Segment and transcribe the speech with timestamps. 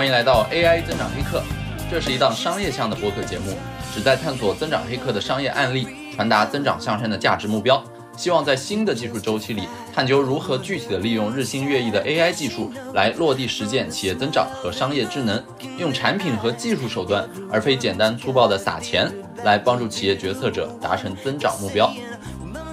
[0.00, 1.42] 欢迎来到 AI 增长黑客，
[1.90, 3.54] 这是一档商业向的播客节目，
[3.94, 7.84] 旨在探索增长黑客的商业案例，传达增长向善的价值目标。
[8.16, 15.44] 希望在新的技术周期里，探究如何具体的利用日新月异的 AI 技术来落地实践企业增长和商业智能，
[15.76, 19.12] 用产品和技术手段，而非简单粗暴的撒钱，
[19.44, 21.92] 来帮助企业决策者达成增长目标。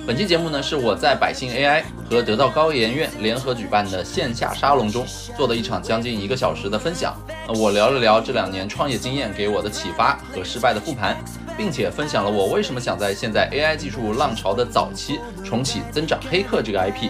[0.08, 7.14] 本期节目呢，是我在百姓 AI 和得到高研院联合举办的线下沙龙中做的一场将近一个小时的分享。
[7.46, 11.18] 那我聊了聊这两年创业经验给我的启发和失败的复盘，
[11.58, 17.10] 并且分享了我为什么想在现在 AI 技术浪潮的早期重启增长黑客这个 IP。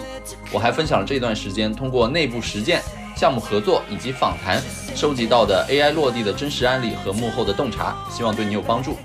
[0.51, 2.81] 我还分享了这段时间通过内部实践、
[3.15, 4.59] 项目合作以及访谈
[4.95, 8.97] 收集到的 AI 落地的真实案例和幕后的洞察，希望对你有帮助。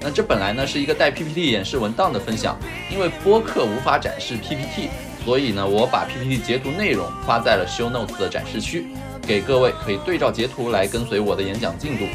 [0.00, 2.58] 那这本来呢是一个带 PPT 演示文档的分享，
[2.90, 4.88] 因为播客无法展示 PPT，
[5.24, 8.86] 所以呢我把 PPT 截图内容发在了 Show Notes 的展示区，
[9.20, 12.06] 给各位可以对照截图来跟随我的演讲进度。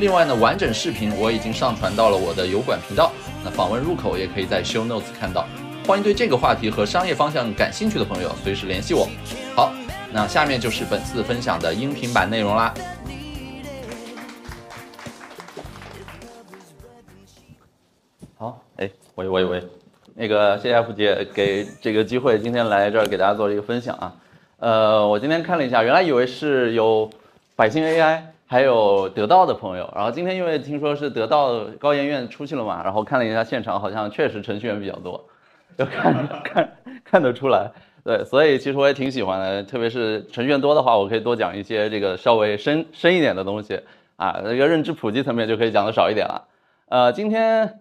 [0.00, 3.12] 另外呢，完整视频我已经上传到了我的油管频道，
[3.44, 5.46] 那访问入口也可以在 Show Notes 看到。
[5.86, 9.08] 欢迎对这个话题和商业方向感兴趣的朋友随时联系我。
[9.56, 9.72] 好，
[10.12, 12.74] 那下面就是本次分享的音频版内容啦。
[19.18, 19.60] 喂喂喂，
[20.14, 24.14] 那个谢谢福姐给这个机会，今天来这儿给大家做这个分享啊。
[24.60, 27.10] 呃，我今天看了一下，原来以为是有
[27.56, 35.24] 百姓 AI，还有得到的朋友，然后今天因为听说是得到高研院出去了嘛，然后看了一下现场，好像确实程序员比较多，
[35.76, 37.68] 就看 看看得出来，
[38.04, 43.80] 对，所以其实我也挺喜欢的，特别是程序员多的话，我可以多讲一些这个稍微深深一点的东西
[44.14, 46.44] 啊，那个认知普及层面就可以讲的少一点了。
[46.88, 47.80] 呃，今天。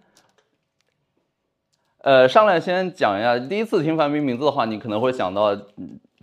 [2.07, 5.53] 呃，上来先讲一下，第一次听范冰冰名字的话，你可能会想到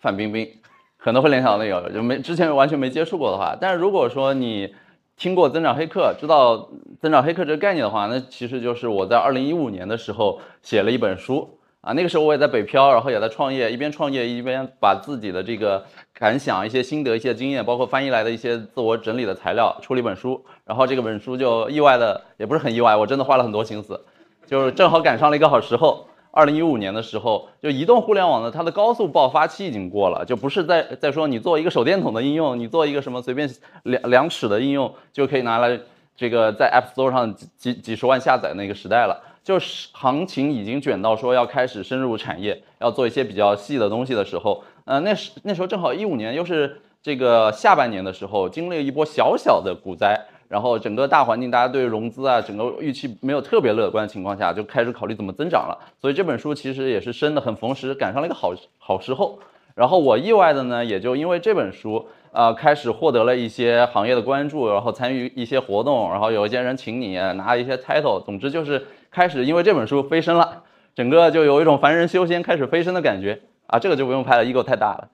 [0.00, 0.48] 范冰冰，
[0.96, 3.54] 可能会联想到那个，就没之前完全没接触过的话。
[3.60, 4.74] 但是如果说你
[5.18, 6.70] 听过增长黑客，知道
[7.02, 15.84] 增长黑客这个概念的话，那其实就是我在二零一五年的时候写了一本书啊，那个时候我也在北漂，然后也在创业，一边创业一边把自己的这个
[16.14, 20.42] 感想、一些心得、一些经验，包括翻译来的一些自我整理的材料，出了一本书。
[20.64, 24.00] 然后这个本书就意外的，也不是很意外，我真的花了很多心思。
[24.46, 33.48] 就是正好赶上了一个好时候，二零一五年的时候，就移动互联网呢，它的高速爆发期已经过了，就不是在在说你做一个手电筒的应用，你做一个什么随便
[33.84, 35.78] 量量尺的应用就可以拿来
[36.16, 50.26] 这个在 App Store 上几几几十万下载那个时代了，就是行情已经卷到说要开始深入产业，要做一些比较细的东西的时候，呃，那时那时候正好一五年又是这个下半年的时候，经历了一波小小的股灾。
[50.48, 55.78] 然后整个大环境，大家对融资啊，整个预期没有特别乐观的情况下，就开始考虑怎么增长了。
[56.00, 59.38] 所以这本书其实也是生的很逢时，赶上了一个好好时候。
[59.74, 70.62] 然后我意外的呢，也就因为这本书，呃，开始获得了一些行业的关注，然后参与一些活动，然后有一些人请你拿一些 title，总之就是开始因为这本书飞升了，
[70.94, 73.76] 整个就有一种凡人修仙开始飞升的感觉啊。
[73.80, 75.08] 这个就不用拍了，ego 太大了。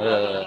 [0.00, 0.46] 呃，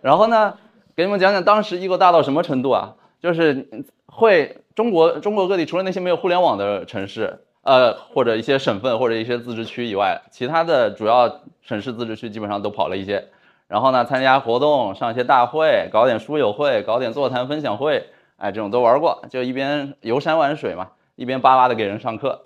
[0.00, 0.54] 然后呢，
[0.96, 2.94] 给你们讲讲当时 ego 大到什么程度啊？
[3.20, 13.28] 就是会中国中国各地除了那些没有互联网的城市，呃或者一些省份或者一些自治区以外，其他的主要省市自治区基本上都跑了一些。
[13.66, 19.22] 然后呢，参加活动，上一些大会，搞点书友会，搞点座谈分享会，哎，这种都玩过。
[19.28, 22.42] 就一边游山玩水嘛，一边巴巴的给人上课。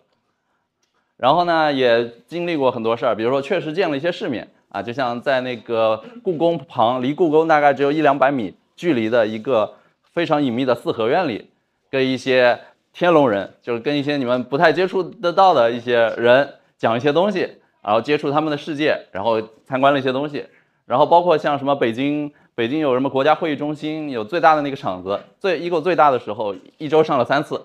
[1.17, 9.75] 然后呢，也经历过很多事儿，比如说确实见了一些世面啊，就像在那个故宫旁，离故宫大概只有一两百米距离的一个。
[10.13, 11.51] 非常隐秘的四合院里，
[11.91, 12.61] 跟一些
[12.93, 20.47] 天龙人，就是跟一些你们不太接触得到的一些人讲一些东西，然后接触他们的世界，然后参观了一些东西，
[20.85, 27.65] 然后包括像什么北京，北京有什么国家会议中心，有最大的那个场子，最 ego 最大的时候，一周上了三次，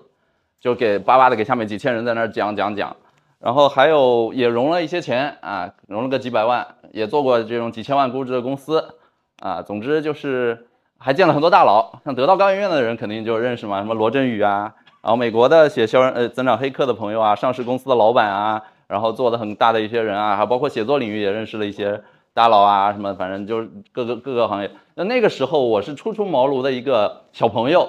[0.58, 2.96] 就给巴巴的给下面几千人在那儿讲讲讲，
[3.38, 8.94] 然后还有也融了一些钱啊，融了个几百万，也做过这种几千万估值的公司
[9.40, 10.64] 啊，总之就是。
[10.98, 22.02] 还见了很多大佬，像得到高研院的人肯定就认识嘛，什么罗振宇啊，然后美国的写销呃增长黑客的朋友啊，上市公司的老板啊，然后做的很大的一些人啊，还包括写作领域也认识了一些
[22.34, 24.70] 大佬啊，什么反正就是各个各个行业。
[24.96, 27.88] 那那个时候我是初出茅庐的一个小朋友，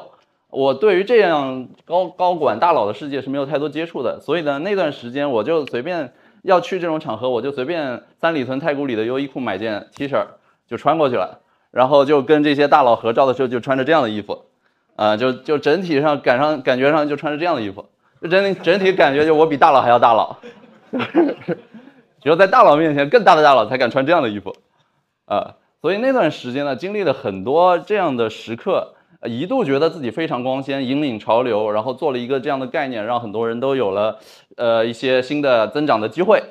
[0.51, 6.13] 我对于这样高高管大佬的世界是没有太多接触的，所以呢那段时间我就随便
[6.43, 10.23] 要去这种场合，我就随便三里屯太古里的优衣库买件 T 恤
[10.67, 11.39] 就穿过去了。
[11.71, 14.45] 然后就跟这些大佬合照的时候，就穿着这样的衣服，
[14.95, 17.85] 啊，就就整体上赶上感觉上就穿着这样的衣服，
[18.21, 20.37] 就整整体感觉就我比大佬还要大佬，
[22.21, 24.55] 只有在大佬面前，更大的大佬才敢穿这样的衣服，
[25.25, 28.95] 啊，所以那段时间呢，经历了很多这样的时刻，
[29.25, 34.17] 一度觉得自己非常光鲜，引领潮流，然后做了一个这样的概念，让很多人都有了
[34.57, 36.41] 呃一些新的增长的机会。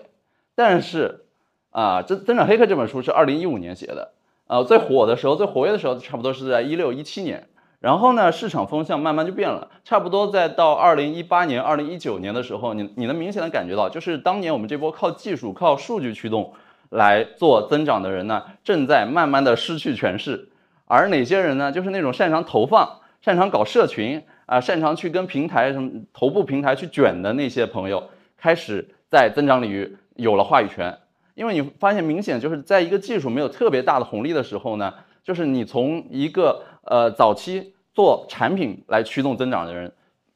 [0.55, 1.25] 但是
[1.71, 4.13] 啊，这《增长黑客》这本书是二零一五年写的，
[4.49, 7.47] 呃，最火的时候、最活跃的时候，差不多是在一六一七年。
[7.81, 16.53] 然后呢，市场风向慢慢就变了，差不多在到二零一八年、二零一九年的时候，你你能明显的感觉到，就是当年我们这波靠技术、靠数据驱动
[16.91, 20.49] 来做增长的人呢，正在慢慢的失去权势。
[20.87, 21.71] 而哪些人呢？
[21.71, 28.03] 就是那种擅长投放、擅长搞社群啊、擅长去跟平台什么头部平台去卷的那些朋友，
[28.39, 30.99] 开始在增长领域有了话语权。
[31.39, 34.93] 因为你发现明显就是在一个技术没有特别大的红利的时候呢，
[35.23, 39.93] 就是你从一个呃早期做产品来驱动增长的人，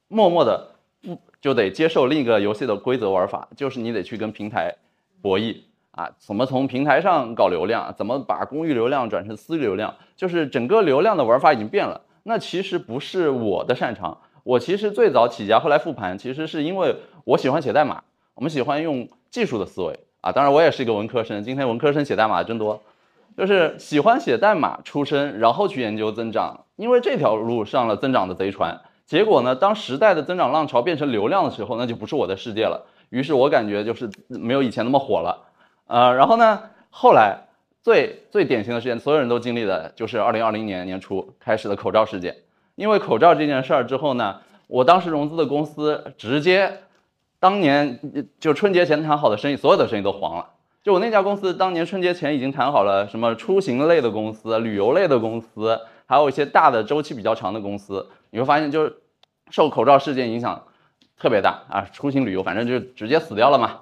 [0.07, 4.73] 默默的不就得接受另一个游戏的规则玩法，就是你得去跟平台
[5.21, 5.57] 博弈。
[5.91, 7.93] 啊，怎么从平台上搞流量？
[7.99, 9.95] 怎么把公域流量转成私域流量？
[10.17, 12.01] 就是整个流量的玩法已经变了。
[12.23, 14.17] 那其实不是我的擅长。
[14.45, 16.95] 我其实最早起家，后来复盘，其实是因为
[17.25, 18.05] 我喜欢写代码，
[18.35, 20.33] 我们喜欢用技术的思维啊。
[20.33, 22.81] 当然，我也是一个文科生，今天文科生写代码真多，
[23.37, 28.81] 就是喜欢写代码出身，然后去研究增长，因为这条路上了增长的贼船。
[29.05, 32.87] 结果呢，当时代的增长浪潮变成流量的时候，那就不是我的世界了。
[33.11, 35.39] 于是我感觉就是没有以前那么火了。
[35.87, 36.61] 呃，然后呢？
[36.95, 37.39] 后来
[37.83, 42.37] 最最典型的事件，所有人都经历的就是二零二零年年初开始的口罩事件。
[42.75, 44.37] 因为口罩这件事儿之后呢，
[44.67, 46.81] 我当时融资的公司直接
[47.43, 47.99] 当年
[48.39, 50.49] 就春节前谈好的生意，所有的生意都黄了。
[50.85, 58.95] 就我那家公司，当年春节前已经谈好了什么出行类的公司、旅游类的公司，还有一些大的周期比较长的公司，你会发现就是
[59.51, 60.63] 受口罩事件影响
[61.19, 63.81] 特别大啊，出行旅游反正就直接死掉了嘛。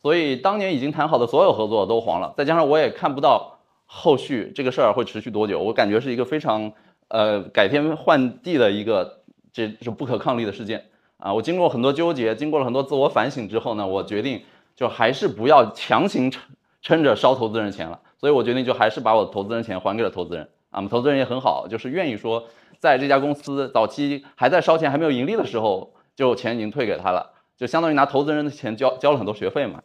[0.00, 6.72] 所以当年已经谈好的所有合作都黄了，再加上我也看不到后续这个事儿会持续多久，我感觉是一个非常
[7.08, 9.20] 呃改天换地的一个
[9.52, 10.86] 这是不可抗力的事件
[11.22, 11.32] 啊！
[11.32, 14.42] 我经过很多纠结，经过了很多自我反省之后呢，我决定
[14.74, 16.42] 就还是不要强行撑
[16.82, 20.78] 撑着烧投资人钱了，所以我决定就还是把我投资人钱还给了投资人啊！
[20.78, 22.44] 我们投资人也很好，就是愿意说
[22.80, 29.80] 在这家公司早期还在烧钱还没有盈利的时候，就钱已经退给他了，就相当于拿投资人的钱交交了很多学费嘛。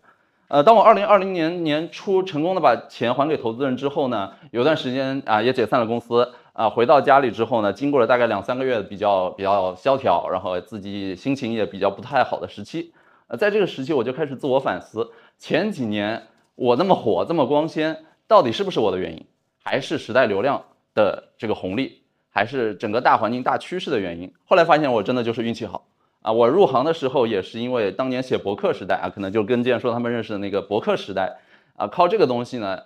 [0.48, 12.92] 呃，当我二零二零年年初成功的把钱还给投资人之后呢，有段时间啊也解散了公司啊，回到家里之后呢，经过了大概两三个月比较比较萧条，然后自己心情也比较不太好的时期，
[13.28, 16.24] 呃，在这个时期我就开始自我反思，前几年
[16.56, 19.24] 我那么火这么光鲜，到底是不是我的原因，
[19.64, 20.64] 还是时代流量
[20.96, 22.02] 的这个红利，
[22.32, 24.34] 还是整个大环境大趋势的原因？
[24.44, 25.86] 后来发现我真的就是运气好。
[26.24, 31.38] 啊，我入行的时候也是因为当年写博客时代啊，可能就跟建说他们认识的那个博客时代
[31.76, 32.82] 啊，靠这个东西呢，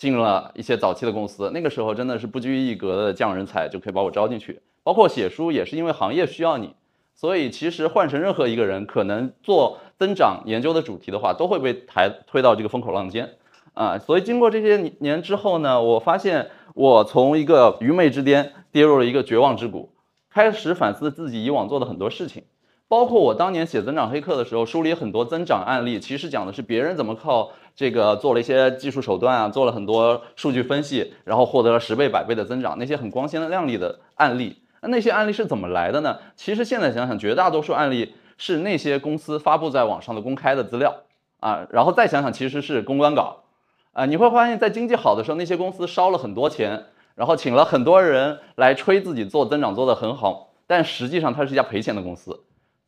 [0.00, 1.50] 进入了一些早期的公司。
[1.52, 4.62] 那个时候真的是不拘一格的匠人才就可以把我招进去。
[4.82, 6.74] 包括写书也是因为行业需要你，
[7.14, 13.34] 所以其实换成任何一个人，可能做增长研究的主题的话，都会被抬推到这个风口浪尖
[13.74, 13.98] 啊。
[13.98, 19.92] 所以经过这些年之后呢，我发现我从一个愚昧之巅跌入了一个绝望之谷，
[20.30, 22.44] 开始反思自己以往做的很多事情。
[22.90, 34.60] 包括我当年写增长黑客的时候，梳理很多增长案例，其实讲的是别人怎么靠这个做了一些技术手段啊，做了很多数据分析，然后获得了十倍、百倍的增长，那些很光鲜亮丽的案例。
[34.80, 36.18] 那那些案例是怎么来的呢？
[36.34, 40.92] 其实现在想想，绝大多数案例是那些公司发布在网上的公开的资料
[41.38, 43.44] 啊，然后再想想，其实是公关稿
[43.92, 44.04] 啊。
[44.06, 52.40] 你会发现在经济好的时候，那些公司烧了很多钱，然后请了很多人来吹自己做增长做得很好，但实际上它是一家赔钱的公司。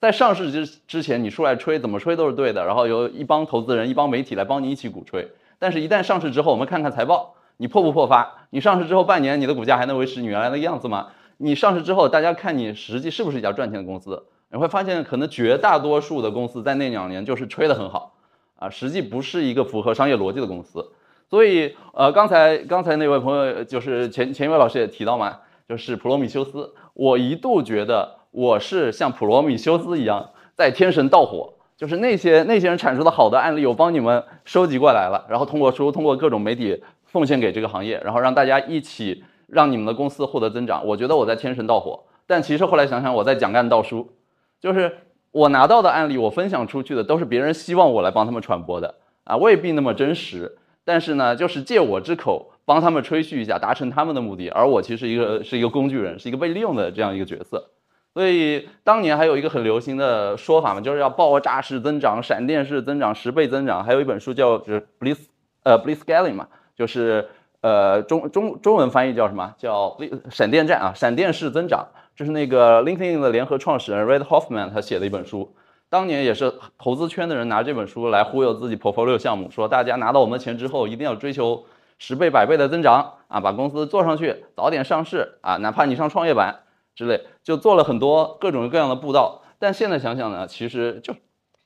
[0.03, 5.31] 在上市之之前，你出来吹怎么吹都是对的，然后有一帮投资人、一帮媒体来帮你一起鼓吹。
[5.61, 8.49] 但是，一旦上市之后，我们看看财报，你破不破发？
[8.51, 11.11] 你上市之后半年，你的股价还能维持你原来的样子吗？
[11.37, 14.25] 你上市之后，大家看你实际是不是一家赚钱的公司？
[14.51, 18.17] 你会发现，可能绝大多数的公司在那两年就是吹得很好
[18.59, 20.85] 啊，实际不是一个符合商业逻辑的公司。
[21.31, 28.17] 所以，呃，刚才刚才那位朋友就是前前一位老师也提到嘛，就是普罗米修斯，我一度觉得。
[28.33, 40.87] 我是像普罗米修斯一样在天神盗火，就是那些那些人产出的好的案例，我帮你们收集过来了，然后通过书，通过各种媒体奉献给这个行业，然后让大家一起让你们的公司获得增长。
[40.87, 44.15] 我觉得我在天神盗火，但其实后来想想，我在讲干道书，
[44.59, 44.91] 就是
[45.31, 57.69] 我拿到的案例，我分享出去的都是别人希望我来帮他们传播的啊，未必那么真实，但是呢，就是借我之口帮他们吹嘘一下，达成他们的目的，而我其实一个是一个工具人，是一个被利用的这样一个角色。
[58.15, 63.83] 所以当年还有一个很流行的说法嘛，就是要爆炸式增长、闪电式增长、十倍增长。
[63.83, 65.19] 还有一本书叫就是 Bliss
[65.63, 67.29] 呃 Bliss Scaling 嘛，就是
[67.63, 69.55] 呃，中中中文翻译叫什么？
[69.57, 69.97] 叫
[70.31, 71.87] 闪电战啊，闪电式增长。
[72.15, 75.55] 这是那个 LinkedIn 的联合创始人 Red Hoffman 他写的一本书，
[75.89, 81.65] 当年也是投资圈的人拿这本书来忽悠自己 portfolio 项目，说大家拿到我们的钱之后，一定要追求
[81.99, 86.55] 十倍、百倍的增长啊，把公司做上去，早点上市啊，哪怕你上创业板
[86.95, 89.43] 之类，就做了很多各种各样的步道。
[89.59, 91.15] 但现在想想呢，其实就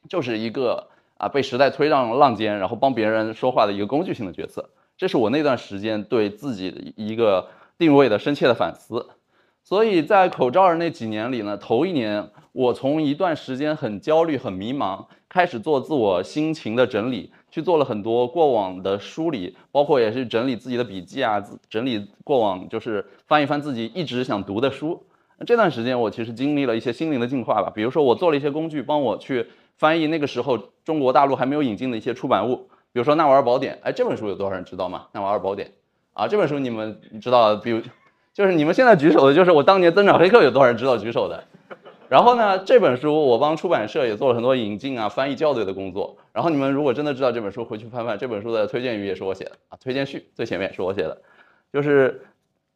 [0.08, 4.68] 就是一个啊被时代推上浪尖，然后帮别人说话的一个工具性的角色。
[4.96, 9.06] 这是我那段时间对自己的一个定位的深切的反思。
[9.62, 25.02] 所以在口罩的那几年里呢，头一年我从一段时间很焦虑、很迷茫，开始做自我心情的整理，去做了很多过往的梳理，包括也是整理自己的笔记啊，整理过往就是翻一翻自己一直想读的书。
[25.38, 32.56] 那这段时间我其实经历了一些心灵的进化吧，比如说我做了一些工具，帮我去翻译那个时候中国大陆还没有引进的一些出版物，
[32.92, 33.74] 比如说《纳瓦尔宝典》。
[33.82, 35.02] 哎，这本书有多少人知道吗？
[35.12, 35.68] 《纳瓦尔宝典》
[36.12, 37.56] 啊，这本书你们知道？
[37.56, 37.80] 比如。
[38.32, 41.42] 就是你们现在举手的，就是我当年增长黑客有多少人知道举手的？
[42.10, 46.18] 然后呢，这本书我帮出版社也做了很多引进啊、翻译校对的工作。
[46.34, 51.22] 然后你们如果真的知道这本书，回去翻翻这本书的推荐语也是我写的啊，推荐序最前面是我写的。
[51.72, 52.26] 就是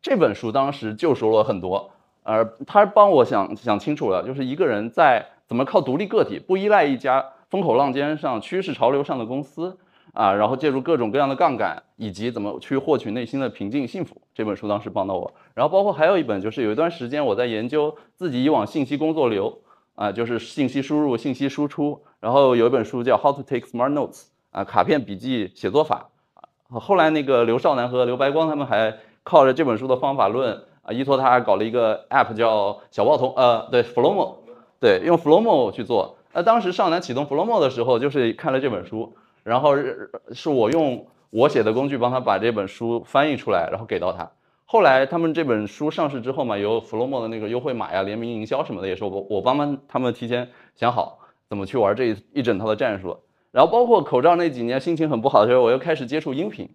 [0.01, 1.91] 这本书当时救赎了很多，
[2.23, 9.79] 而他帮我想想清楚了，就是一个人在怎么靠独立个体，不依赖一家风口浪尖上、趋势潮流上的公司。
[10.13, 15.33] 啊，然后借助各种各样的杠杆，以及怎么去获取内心的平静幸福，这本书当时帮到我。
[15.55, 19.57] 然后包括还有一本，就是有一段时间我在研究自己以往信息工作流，
[19.95, 22.03] 啊，就是信息输入、信息输出。
[22.19, 26.09] 然后有一本书叫《How to Take Smart Notes》，啊，卡片笔记写作法。
[26.35, 26.43] 啊，
[26.81, 34.37] 后来那个刘少南和刘白光他们还靠着这本书的方法论，啊，依托他搞了一个 App 叫小报童，呃，对，Flomo，
[34.81, 36.17] 对，用 Flomo 去做。
[36.33, 39.15] 那当时少南启动 Flomo 的时候，就是看了这本书。
[39.43, 39.75] 然后
[40.33, 44.31] 是我用我写的工具帮他把这本书翻译出来，然后给到他。
[44.67, 53.17] 后来他们这本书上市之后嘛，有 Flomo 的那个优惠码呀、联名营销什么的，也是我我帮帮他们提前想好怎么去玩这一一整套的战术。
[53.51, 56.69] 然后包括口罩那几年心情很不好的时候，我又开始接触音频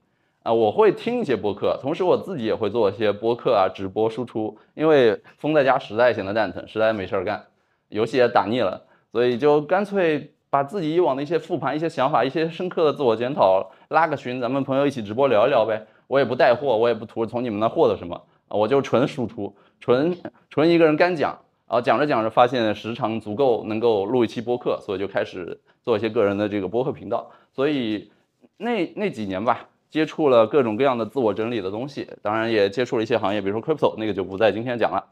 [0.45, 4.55] 啊，我会听一些播客，同时我自己也会做一些播客啊、直播输出。
[4.75, 7.43] 因为封在家实在闲得蛋疼，实在没事儿干，
[7.89, 10.31] 游戏也打腻了，所以就干脆。
[10.47, 15.85] 把自己以往的一些复盘、一些想法、一些深刻的自我检讨，拉个群，咱们朋友一起直播聊一聊呗。
[16.07, 20.17] 我也不带货，我也不图从你们那获得什么，我就纯输出，纯
[20.49, 21.37] 纯一个人干讲。
[21.67, 27.29] 然后讲着讲着，发现时长足够，能够录一期播客，所以就开始做一些个人的这个播客频道。
[27.51, 28.09] 所以
[28.55, 35.05] 那那几年吧，接触了各种各样的自我整理的东西，当然也接触了一些行业，比如说 crypto，那个就不在今天讲了。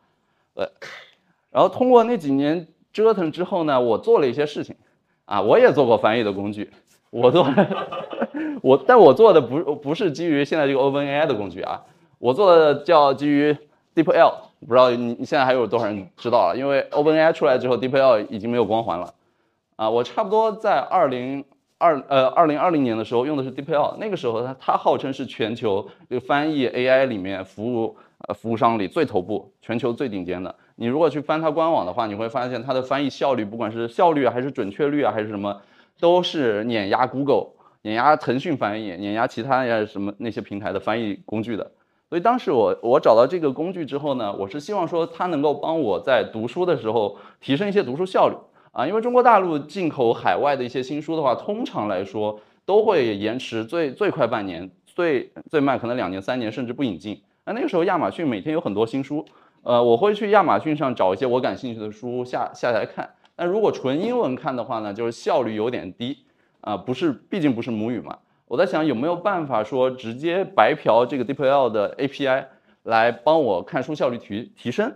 [0.55, 0.69] 对，
[1.51, 4.75] 然后通过那几年折腾之后呢，我做了一些事情。
[5.25, 6.69] 啊，我也做过翻译的工具，
[7.09, 7.47] 我做，
[8.61, 11.81] 我，但我做的不不是基于现在这个 OpenAI 的工具啊，
[12.19, 13.57] 我做的叫基于
[13.95, 14.33] DeepL，
[14.67, 16.57] 不知道你你现在还有多少人知道了？
[16.57, 19.13] 因为 OpenAI 出来之后，DeepL 已经没有光环了。
[19.77, 21.45] 啊，我差不多在二零
[21.83, 30.55] 二呃二零二零年的时候用的是 DeepL，那个时候它它号称是全球这个翻译 AI 里面服务呃服务商里最头部，全球最顶尖的。
[30.75, 35.61] 你如果去翻它官网的话，你会发现它的翻译效率，不管是效率，还是准确率啊，还是什么，
[35.99, 37.47] 都是碾压 Google、
[37.81, 41.69] 碾压腾讯翻译、碾压其他呀什么那些平台的翻译工具的。
[42.07, 48.35] 所以当时我我找到这个工具之后呢，我是希望说它能够帮我在读书的时候提升一些读书效率
[48.73, 57.21] 啊，因为中国大陆进口海外的一些新书的话，通常来说都会延迟最最快半年，最最慢可能两年、三年，甚至不引进。
[57.45, 59.23] 那那个时候亚马逊每天有很多新书。
[59.61, 63.09] 呃，我会去亚马逊上找一些我感兴趣的书下下来看。
[63.35, 66.17] 但如果纯英文看的话呢，就是效率有点低
[66.61, 68.17] 啊，不是，毕竟不是母语嘛。
[68.47, 72.45] 我在想有没有办法说直接白嫖这个 DeepL 的 API
[72.83, 74.95] 来帮我看书效率提提升。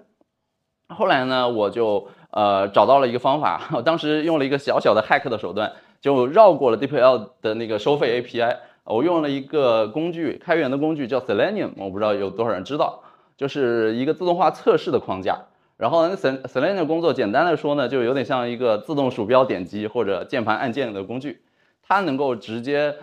[0.89, 13.03] 后来呢，我就呃找到了一个方法， 我当时用了一个小小的 hack 的手段，就绕过了 DPL 的那个收费 API，我用了一个工具，开源的工具叫 Selenium，我不知道有多少人知道。
[13.37, 15.37] 就是一个自动化测试的框架，
[15.77, 21.43] 然后呢，Selenium 工作简单的说呢，就有点像一个自动鼠标点击或者键盘按键的工具，
[21.87, 22.95] 它能够直接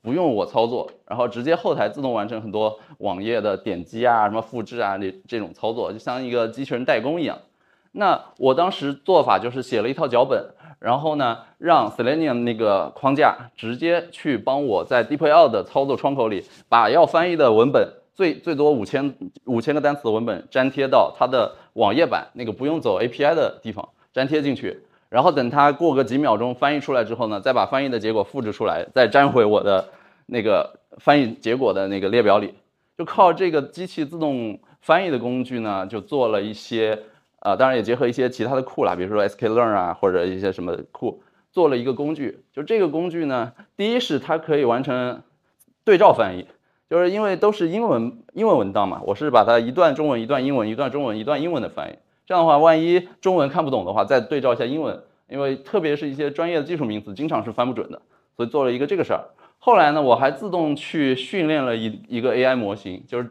[0.00, 7.36] 不用我操作，然后直接后台自动完成很多网页的点击啊、什么复制啊这这种操作，就像一个机器人代工一样。
[7.92, 10.44] 那我当时做法就是写了一套脚本，
[10.78, 17.88] 然后呢，让 Selenium 那个框架直接去帮我在 DeepL 的操作窗口里把要翻译的文本。
[18.14, 19.14] 最最多五千
[19.46, 29.88] 五千个单词的文本粘贴到它的网页版那个不用走 API 的地方粘贴进去，然后等它过个几秒钟翻译出来之后呢，再把翻译的结果复制出来，再粘回我的
[30.26, 32.52] 那个翻译结果的那个列表里。
[32.98, 36.98] 就靠这个机器自动翻译的工具呢，就做了一些，
[37.42, 42.44] 啊，当然也结合一些其他的库啦，比如说 sklearn 啊，或者一些什么库，做了一个工具。
[42.52, 45.22] 就这个工具呢，第一是它可以完成
[45.84, 46.46] 对照翻译，
[46.88, 58.00] 就是因为都是英文英文文档嘛，我是把它一段中文一段英文一段中文一段英文的翻译，这样的话，万一中文看不懂的话，再对照一下英文，因为特别是一些专业的技术名词，经常是翻不准的，
[58.36, 59.24] 所以做了一个这个事儿。
[59.58, 63.30] 后来呢，我还自动去训练了一一个 AI 模型，就是，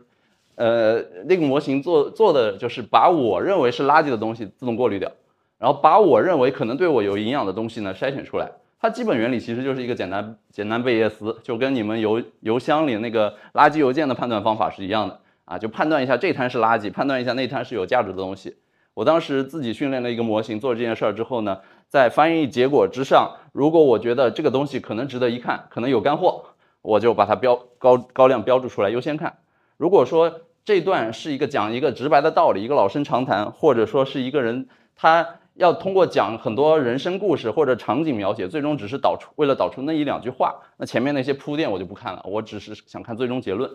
[0.55, 5.11] 呃，那个模型做做的就是把我认为是垃圾的东西自动过滤掉，
[5.57, 8.51] 然后把我认为可能对我有营养的东西呢筛选出来。
[8.79, 18.55] 它基本原理其实就是一个简单简单贝叶斯，就跟你们邮邮箱里那个垃圾邮件的判断方法是一样的啊，就判断一下这摊是垃圾，判断一下那摊是有价值的东西。
[18.93, 21.59] 我当时自己训练了一个模型做这件事儿之后呢。
[21.91, 26.41] 在翻译结果之上，如果我觉得这个东西可能值得一看，可能有干货，
[26.81, 29.39] 我就把它标高高亮标注出来优先看。
[29.81, 30.31] 如果说
[30.63, 43.67] 这段是一个讲一个直白的道理，一个老生常谈，或者说是一个人他要通过讲很多人生故事或者场景描写，最终只是导出为了导出那一两句话，那前面那些铺垫我就不看了，我只是想看最终结论。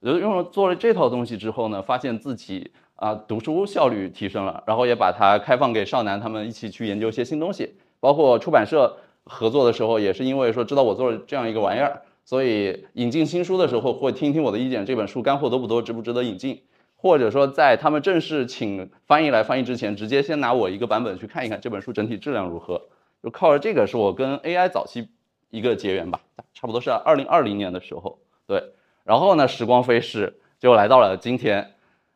[0.00, 2.70] 我就用了做了这套东西之后呢，发现自己。
[2.96, 16.62] 啊，读书效率提升了，然后也把它开放给少男他们一起去研究一些新东西，包括出版社合作的时候，也是因为说知道我做了这样一个玩意儿，所以引进新书的时候会听听我的意见，这本书干货多不多，值不值得引进，
[16.96, 22.80] 或者说在他们正式请翻译来翻译之前，直接先拿我一个版本去看一看这本书整体质量如何，
[23.22, 25.08] 就靠着这个是我跟 AI 早期
[25.50, 26.20] 一个结缘吧，
[26.54, 28.62] 差不多是二零二零年的时候，对，
[29.04, 31.70] 然后呢，时光飞逝，就来到了今天。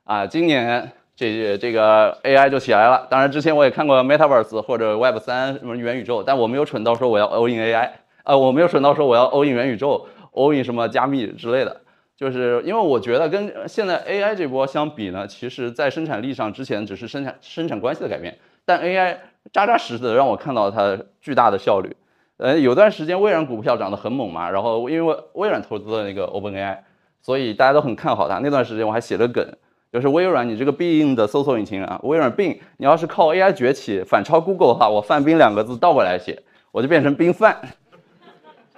[0.05, 3.07] 啊，今年这这个 AI 就起来了。
[3.11, 7.91] 当然，之前我也看过 Metaverse 或者 Web 三什么元宇宙，但我没有蠢到说我要 all in AI，
[8.29, 11.81] 呃，我没有蠢到说我要 all in 元宇宙，all in 什么加密之类的。
[12.15, 18.37] 就是因为我觉得跟现在 AI 这波相比呢，其实在生产力上之前只是生产生产关系的改变，
[18.67, 19.17] 但 AI
[19.51, 21.97] 扎扎实实的让我看到它巨大的效率。
[22.37, 26.77] 呃，有段时间微软股票涨得很猛嘛，然后因为微软投资了那个 OpenAI，
[27.23, 28.39] 所以大家都很看好它。
[28.41, 29.43] 那段时间我还写了梗。
[29.91, 37.57] 就是微软，你这个 Bing 的搜索引擎啊，微软 Bing，你要是靠 AI 崛起反超 Google 的话，我范冰两个字倒过来写，我就变成冰范，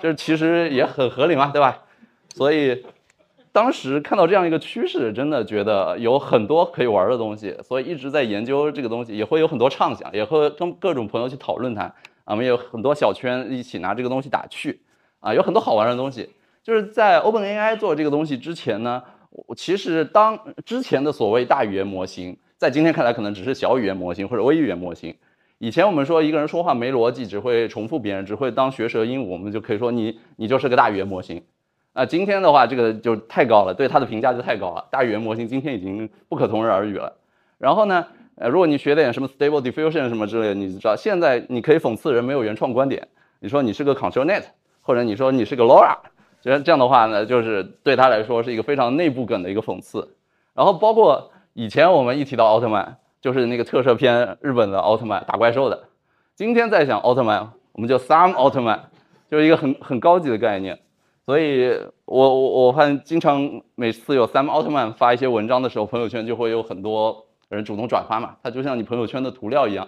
[0.01, 1.83] 就是其实也很合理嘛，对吧？
[2.35, 2.85] 所以
[3.53, 11.93] 当时看到这样一个趋势，真的觉得有很多可以玩的东西，所以一直在研究这个东西，也会有很多畅想，也会跟各种朋友去讨论它。
[12.25, 14.81] 我们有很多小圈一起拿这个东西打趣，
[15.21, 16.31] 啊，有很多好玩的东西。
[16.63, 19.03] 就是在 OpenAI 做这个东西之前呢。
[19.47, 20.37] 我其实当
[20.67, 25.15] 之前的所谓大语言模型，在今天看来可能只是小语言模型或者微语言模型。
[25.61, 31.43] 以前我们说一个人说话没逻辑，只会重复别人，只会当学舌鹦鹉，我们就可以说你你就是个大语言模型。
[31.93, 34.83] 那今天的话，这个就太高了，对他的评价就太高了。
[34.91, 37.15] 大语言模型今天已经不可同日而语了。
[37.59, 43.07] 然后呢，呃，如果你学点什么 Stable Diffusion 什么之类的，你知道现在你可以讽刺人没有原创观点。
[43.41, 44.45] 你说你是个 ControlNet，
[44.81, 45.95] 或者你说你是个 LoRa。
[46.41, 50.17] 这这样的话呢，就是对他来说是一个非常内部梗的一个讽刺。
[50.55, 55.89] 然后包括以前我们一提到奥特曼，就是那个特摄片日本的奥特曼打怪兽的。
[56.35, 58.91] 今天在讲奥特曼，我们叫 Sam 奥特曼，
[59.31, 60.79] 就是一个很很高级的概念。
[61.27, 68.37] 所以我我我看经常每次有 Sam 奥特曼发一些文章的时候，朋友圈就会有很多人主动转发嘛。
[68.43, 69.87] 它就像你朋友圈的涂料一样，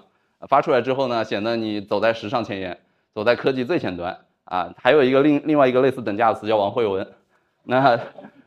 [0.48, 2.78] 发出来之后呢，显得你走在时尚前沿，
[3.14, 4.18] 走在科技最前端。
[4.44, 7.06] 啊，还有一个另另外一个类似等价词叫王慧文，
[7.64, 7.98] 那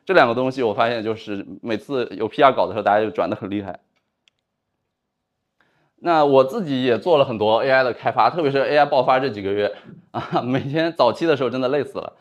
[0.05, 3.79] 这两个东西我发现就是每次有 PR 搞的时候，大家就转的很厉害。
[6.05, 9.73] 那我自己也做了很多 AI 的开发，特别是 AI 爆发这几个月
[10.11, 12.13] 啊，每天早期的时候真的累死了，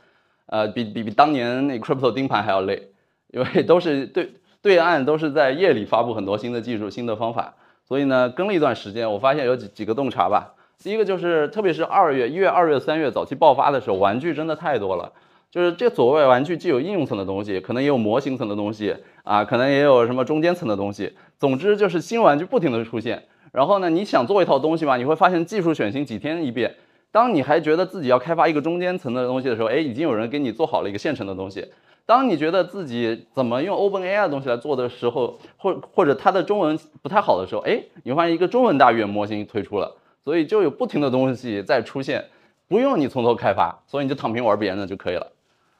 [0.46, 2.88] 呃，比比比当年那 Crypto 盯盘还要累，
[3.30, 10.54] 因为都是对对岸都是在夜里发布很多新的技术、新的方法，所以呢，跟了一段时间，我发现有几几个洞察吧。
[10.82, 15.12] 第一个就是，特别是二月、一月、二月、三月早期爆发的时候，玩具真的太多了。
[15.50, 21.12] 就是这所谓玩具，既有应用层的东西，可能也有模型层的东西啊，可能也有什么中间层的东西。
[21.38, 23.24] 总之就是新玩具不停的出现。
[23.54, 26.74] 然后呢，你想做一套东西吧，你会发现技术选型几天一变。
[27.12, 31.64] 当你还觉得自己要开发一个中间层的东西的时候，哎，已经有人给你做好了一个现成的东西。
[32.04, 39.96] 当你觉得自己怎么用 OpenAI 的东西来做的时候，或或者它的中文不太好的时候，哎，你发现一个中文大语言模型推出了。
[40.24, 42.24] 所以就有不停的东西在出现，
[42.66, 45.30] 不用你从头开发，所以你就躺平玩别人的就可以了。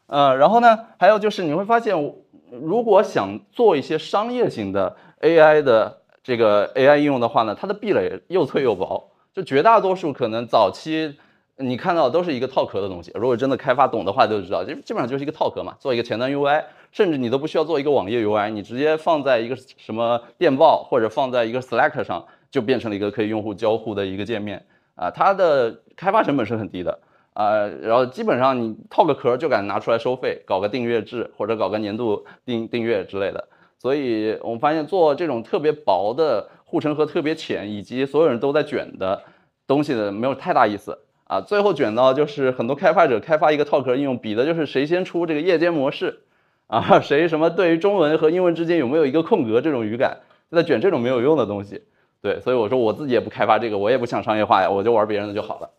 [0.07, 2.15] 呃，然后呢，还有就是你会发现，
[2.53, 11.17] 如果想做一些商业型的 AI 的这个 AI 应用的话呢，它的壁垒又脆又薄，就绝大多数可能早期
[11.59, 13.13] 你看到都是一个套壳的东西。
[13.15, 25.11] 如果真的开发懂的话，就知道，基基本上就是一个套壳嘛，做一个前端 UI，甚至你都不需要做一个网页 UI，你直接放在一个什么电报或者放在一个 Slack 上，就变成了一个可以用户交互的一个界面啊。
[25.11, 26.99] 它的开发成本是很低的
[27.35, 33.47] 啊，然后基本上你套个壳就敢拿出来收费，搞个订阅制或者搞个年度订订阅之类的。
[33.85, 39.23] 所以我们发现做这种特别薄的护城河特别浅，以及所有人都在卷的
[39.67, 41.39] 东西的没有太大意思啊。
[41.43, 46.21] 最后卷到就是很多开发者开发一个套壳应用，比的就是谁先出这个夜间模式
[46.67, 50.21] 啊，谁什么对于中文和英文之间有没有一个空格这种语感，
[50.51, 51.83] 在卷这种没有用的东西。
[52.23, 55.71] 对，所以我说我自己也不开发这个，我也不想商业化呀，我就玩别人的就好了。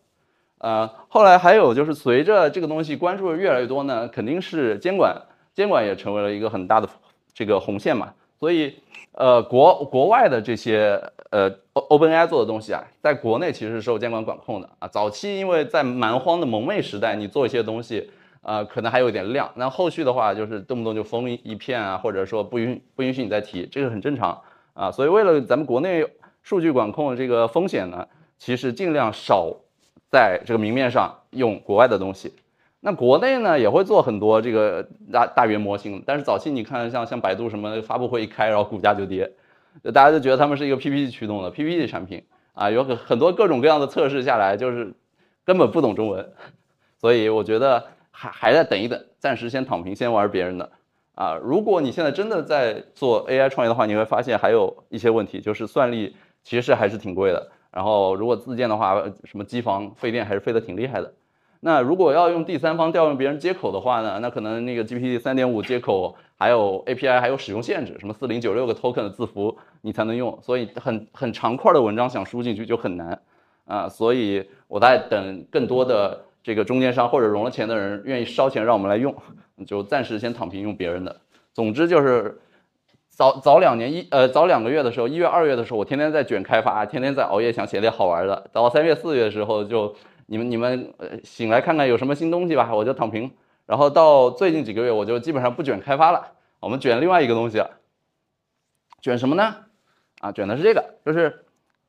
[0.58, 6.88] 呃，后来还有就是随着这个东西关注的越来越多呢，肯定是监管，监管也成为了一个很大的
[7.36, 8.12] 这个红线嘛。
[8.38, 8.74] 所以，
[9.12, 14.88] 呃，国国外的这些呃 OpenAI 做的东西啊，在国内其实是受监管管控的啊。
[14.88, 18.10] 早期因为在蛮荒的蒙昧时代，你做一些东西，
[18.42, 19.50] 呃，可能还有点亮。
[19.54, 24.38] 那后续的话，就是动不动就封一片啊，或者说不允不允许你再提，这个很正常
[24.74, 24.90] 啊。
[24.90, 26.06] 所以为了咱们国内
[26.42, 28.06] 数据管控这个风险呢，
[28.38, 29.50] 其实尽量少
[30.10, 32.34] 在这个明面上用国外的东西。
[32.86, 39.28] 那国内呢也会做很多这个大大语言模型，但是早期你看像像百度什么发布会一开，然后股价就跌，
[39.92, 42.22] 大家就觉得他们是一个 PPT 驱动的 PPT 产品
[42.54, 44.94] 啊，有很很多各种各样的测试下来，就是
[45.44, 46.30] 根本不懂中文，
[47.00, 50.70] 所以我觉得还还在等一等，暂时先躺平，先玩别人的
[51.16, 51.34] 啊。
[51.42, 61.12] 如果你现在真的在做 AI 创业的话，你会发现还有一些问题，就是算力其实还是挺贵的，然后如果自建的话，什么机房费电还是费的挺厉害的。
[61.66, 64.20] 那如果要用第三方调用别人接口的话呢？
[64.22, 73.20] 那可能那个 GPT 三点五接口还有 API 还有使用限制，什么四零九六个 token 的字符你才能用，所以很很长块的文章想输进去就很难
[73.64, 73.88] 啊。
[73.88, 79.12] 所以我在等更多的这个中间商或者融了钱的人愿意烧钱让我们来用，
[79.66, 81.16] 就暂时先躺平用别人的。
[81.52, 82.38] 总之就是
[83.08, 88.48] 早早两年一呃早两个月的时候，一月二月的时候，我天天在卷开发，天天在熬夜想写点好玩的。
[88.52, 89.92] 到三月四月的时候就。
[90.26, 93.30] 你们你们呃醒来看看有什么新东西吧，我就躺平。
[93.64, 97.70] 然后到最近几个月，我就基本上不卷开发了，我们卷另外一个东西了。
[99.00, 99.56] 卷什么呢？
[100.20, 101.44] 啊，卷的是这个，就是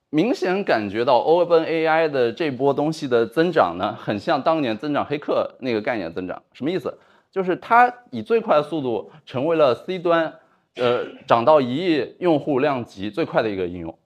[0.09, 6.41] 明显感觉到 OpenAI 的这波东西的增长呢，很像当年增长黑客那个概念增长。
[6.53, 6.97] 什么意思？
[7.31, 10.33] 就是它以最快的速度成为了 C 端，
[10.75, 13.97] 呃，涨到一亿用户量级最快的一个应用。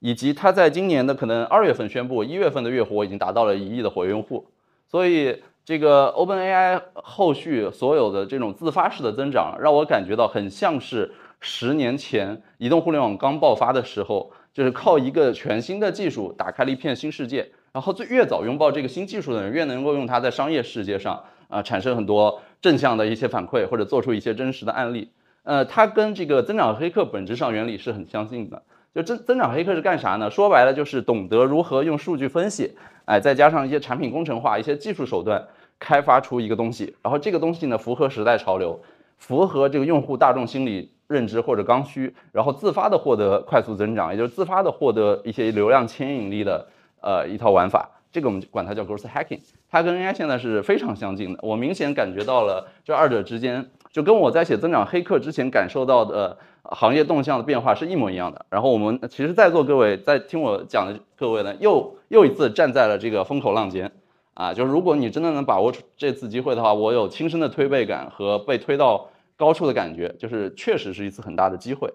[0.00, 4.46] 以及它在今年的可能二月份宣布，一月份的月活已经达到了一亿的活跃用户，
[4.86, 25.10] 所以这个 OpenAI 后续所有的这种自发式的增长，让我感觉到很像是十年前移动互联网刚爆发的时候，就是靠一个全新的技术打开了一片新世界，然后最越早拥抱这个新技术的人，越能够用它在商业世界上啊产生很多正向的一些反馈，或者做出一些真实的案例。
[25.42, 28.62] 呃，它跟这个增长黑客本质上原理是很相近的。
[28.96, 30.30] 就增增长黑客是干啥呢？
[30.30, 35.46] 说白了就是懂得如何用数据分析，哎，再加上一些产品工程化、一些技术手段，
[35.78, 36.96] 开发出一个东西。
[37.02, 38.80] 然后这个东西呢，符合时代潮流，
[39.18, 46.66] 符合这个用户大众心理认知或者刚需，然后自发的获得快速增长，也就是自发的获得一些流量牵引力的
[47.02, 47.90] 呃一套玩法。
[48.10, 51.40] 这个我们管它叫 growth hacking，它跟 AI 现在是非常相近的。
[51.42, 56.38] 我明显感觉到了这二者之间，就跟我在写增长黑客之前感受到的。
[56.72, 58.46] 行业动向的变化是一模一样的。
[58.50, 63.92] 然后我们其实，在座各位在听我讲的各位呢，又又一次站在了这个风口浪尖
[64.34, 64.52] 啊！
[64.52, 71.92] 就是如果你真的能把握住这次机会的话，我有亲身的推背感和被推到高处的感觉，就是确实是一次很大的机会。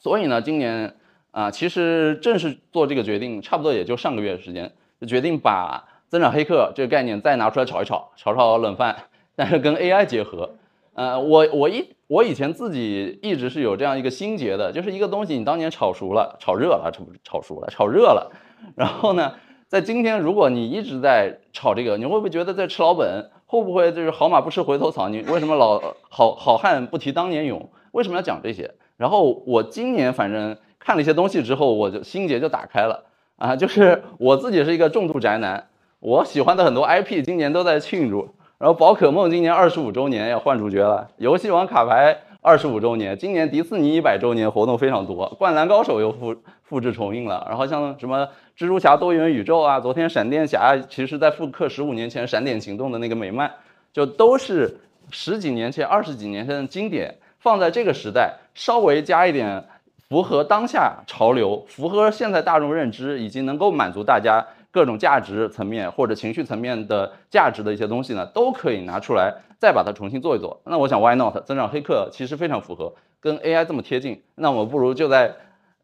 [0.00, 0.96] 所以呢，今年
[1.30, 8.96] 啊，其实正式做这个决定，差不多也就上个月的时间，就决定把增长黑客这个概念再拿出来炒一炒，炒炒冷饭，
[9.36, 10.50] 但是跟 AI 结合。
[10.94, 18.32] 呃，我我一我以前自己一直是有这样一个心结的，就是一个东西你当年炒熟了、炒热了，炒炒熟了、炒热了，
[18.74, 19.34] 然后呢，
[19.68, 23.30] 在今天如果你一直在炒这个，你会不会觉得在吃老本？
[23.46, 25.08] 会不会就是好马不吃回头草？
[25.08, 27.70] 你为什么老好好汉不提当年勇？
[27.92, 28.74] 为什么要讲这些？
[28.96, 33.04] 然后我今年反正看了一些东西之后，我就心结就打开了
[33.36, 35.68] 啊，就是我自己是一个重度宅男，
[36.00, 38.34] 我喜欢的很多 IP 今年都在庆祝。
[38.60, 53.50] 然后宝可梦今年二十五周年要换主角了，游戏王卡牌二十五周年，今年迪士尼一百周年活动非常多，灌篮高手又复复制重映了，然后像什么蜘蛛侠多元宇宙啊，昨天闪电侠其实在复刻十五年前闪电行动的那个美漫，
[53.94, 54.78] 就都是
[55.10, 59.64] 十几年前、二十几年前的经典，放在这个时代稍微加一点
[60.10, 70.60] 符合当下潮流、符合现在大众认知以及能够满足大家各种价值层面或者情绪层面的价值的一些东西呢，都可以拿出来再把它重新做一做。
[70.64, 71.44] 那我想，Why not？
[71.44, 75.34] 增长黑客其实非常符合，跟 AI 这么贴近，那我们不如就在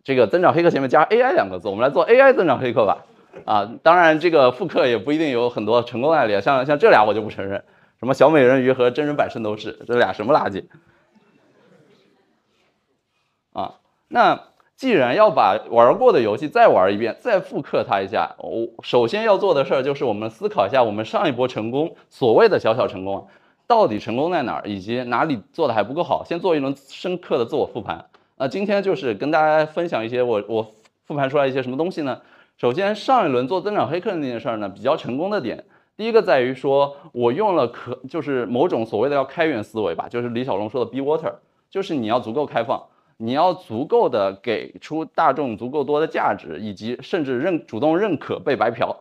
[0.05, 3.05] 这个增长黑客前面加 AI 两个字，我们来做 AI 增长黑客吧。
[3.45, 7.65] 啊，当然这个复刻也不一定有很多成功案例，像像这俩我就不承认，
[7.99, 10.65] 什么小美人鱼和真人版圣斗士，这俩什么垃圾？
[13.53, 13.75] 啊，
[14.09, 14.41] 那。
[14.77, 23.27] 既然要把玩过的游戏再玩一遍，再复刻它一下，我首先要做的事儿就是我们思考一下，我们上一波成功所谓的小小成功，
[23.67, 28.05] 到底成功在哪儿，以及哪里做的还不够好，先做一轮深刻的自我复盘。
[28.37, 30.75] 那今天就是跟大家分享一些我我
[31.07, 32.21] 复盘出来一些什么东西呢？
[32.59, 35.65] 首先上一轮做增长黑客的那件事儿呢，比较成功的点，
[35.97, 41.33] 第一个在于说我用了可就是某种所谓的要开源思维吧，就是李小龙说的 be water，
[41.71, 42.83] 就是你要足够开放。
[43.19, 48.95] 你要足够的给出大众足够多的价值，以及甚至认主动认可被白嫖，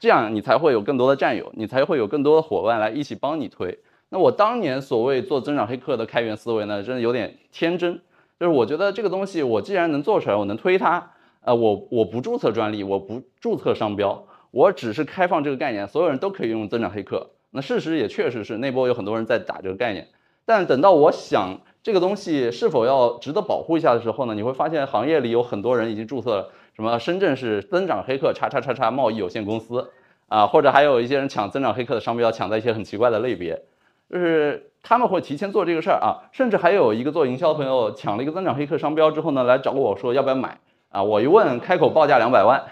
[0.00, 3.78] 这样你才会有更多的战友，你才会有更多的伙伴来一起帮你推。
[4.08, 8.00] 那我当年所谓做增长黑客的开源思维呢，真的有点天真，
[8.40, 17.30] 就是我觉得这个东西我既然能做出来，我能推它，呃，我我不注册专利，我不注册商标，我只是开放这个概念，所有人都可以用增长黑客。
[17.52, 20.08] 那事实也确实是那波有很多人在打这个概念，
[20.44, 21.60] 但等到我想。
[21.82, 24.34] 这个东西是否要值得保护一下的时候呢？
[24.34, 29.90] 你会发现行业里有很多人已经注册了什么深圳市增长黑客叉叉叉叉贸易有限公司
[30.28, 33.62] 啊，或者还有一些人抢增长黑客的商标，抢在一些很奇怪的类别，
[34.10, 40.58] 就是他们会提前做这个事儿啊，甚至还有一个做营销的朋友抢了一个增长黑客商标之后呢，来找我说要不要买
[40.90, 41.02] 啊？
[41.02, 42.62] 我一问，开口报价两百万，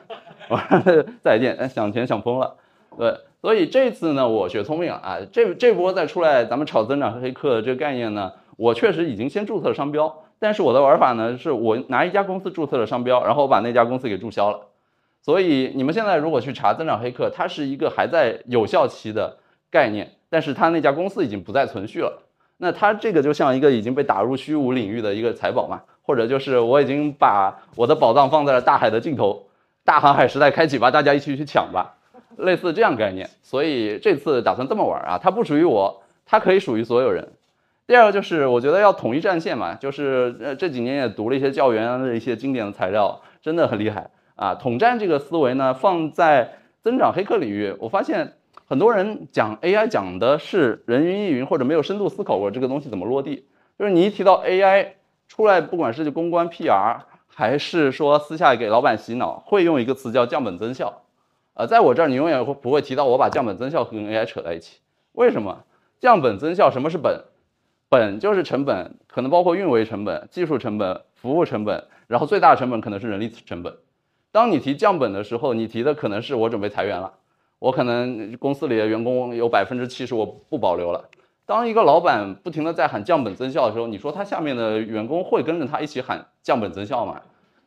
[0.50, 0.60] 我
[1.24, 2.54] 再见，想钱想疯了。
[2.98, 8.30] 对，所以这次呢，我学聪明了啊，这这波再出来咱们炒增长黑客这个概念呢。
[8.58, 14.66] 我确实已经先注册了商标，但是我的玩法呢，是我拿一家公司注册了商标，然后我把那家公司给注销了。
[15.22, 19.36] 所以你们现在如果去查增长黑客，它是一个还在有效期的
[19.70, 22.24] 概念，但是它那家公司已经不再存续了。
[22.56, 29.46] 那它这个就像一个已经被打入虚无领域的一个财宝嘛，或者就是我已经把我的宝藏放在了大海的尽头，
[29.84, 31.94] 大航海时代开启吧，大家一起去抢吧，
[32.38, 33.30] 类似这样概念。
[33.40, 37.28] 所以这次打算这么玩啊，它不属于我，它可以属于所有人。
[37.88, 44.54] 第二个就是我觉得要统一战线嘛，就是呃这几年也读了一些教员的一些经典的材料，真的很厉害啊。
[44.54, 48.34] 统战这个思维呢，放在增长黑客领域，我发现
[48.66, 53.46] 很多人讲 AI 讲的是人云亦云，或者没有深度思考过这个东西怎么落地。
[53.78, 54.88] 就是你一提到 AI
[55.26, 61.04] 出来，不管是公关 PR，还是说私下给老板洗脑，会用一个词叫降本增效。
[61.54, 64.80] 呃，在我这儿你永远会不会提到我把降本增效跟 AI 扯在一起？
[65.12, 65.64] 为什么？
[65.98, 67.24] 降本增效，什么是本？
[67.88, 73.74] 本就是成本，可能包括运维成本、技术成本、服务成本，然后最大成本可能是人力成本。
[74.30, 77.12] 当你提降本的时候，你提的可能是我准备裁员了，
[77.58, 81.08] 我可能公司里的员工有百分之七十我不保留了。
[81.46, 87.22] 当一个老板不停的在喊降本增效的时候，你说他下面的员工会跟着他一起喊降本增效吗？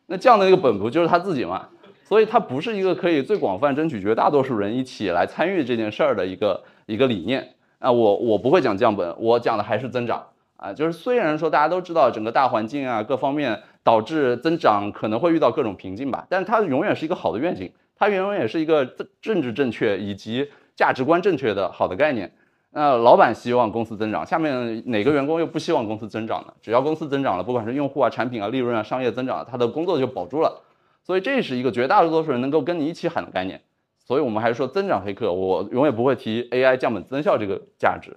[0.06, 1.68] 那降的那个本不就是他自己吗？
[2.04, 7.54] 所以它不是一个可以最广泛争取绝大多数人一起来参与这件事儿的一个一个理念。
[7.82, 10.24] 啊，我我不会讲降本，我讲的还是增长
[10.56, 10.72] 啊。
[10.72, 18.86] 就是虽然说大家都知道整个大环境啊各方面导致增长可能会遇到各种瓶颈吧，但它永远是一个好的愿景，它永远也是一个
[19.20, 22.32] 政治正确以及价值观正确的好的概念。
[22.70, 26.54] 那老板希望公司增长，下面哪个员工又不希望公司增长呢？
[26.62, 30.62] 只要公司增长了，不管是用户啊、产品啊、利润啊、商业增长，他的工作就保住了。
[31.02, 33.60] 所以这是一个绝大多数人能够跟你一起喊的概念。
[34.12, 38.10] 所以，我们还是说增长黑客，我永远不会提 AI 降本增效这个价值。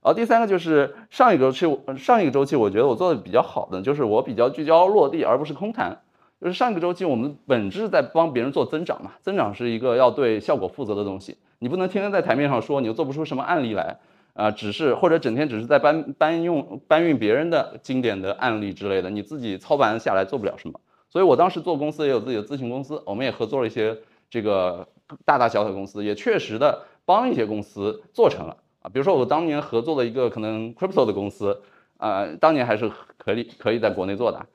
[0.00, 5.98] 然后第三个就是上一个周期，上一个周期我觉得我做的比较好的，就是我比较聚焦落地，而不是空谈。
[6.40, 13.98] 就是上一个周期我们本质在帮别人做增长嘛，增长是一个要对效果负责的东西，你不能天天在台面上说，你又做不出什么案例来
[14.34, 20.80] 啊，只是或者整天只是在搬搬用搬运别人的经典的案例之类的，你自己操盘下来做不了什么。
[21.10, 23.98] 所以我当时做公司也有自己的咨询公司，我们也合作了一些
[24.30, 24.88] 这个。
[25.24, 31.62] 大大小小公司也确实的帮一些公司做成了啊，比如说我当年合作的一个可能 crypto 的公司
[31.98, 34.46] 啊，当年还是可以可以在国内做的，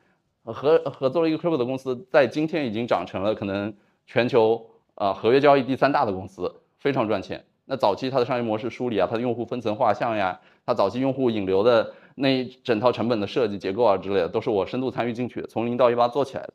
[0.43, 3.73] 合合作了一个 crypto 的公司，在今天已经长成了可能
[4.05, 7.45] 全球啊合约交易第三大的公司，非常赚钱。
[7.65, 16.53] 那早期它的商业模式梳理啊，它的用户分层画像呀，它早期用户引流的那一整套成本的设计结构啊之类的，都是我深度参与进去，从零到一八做起来的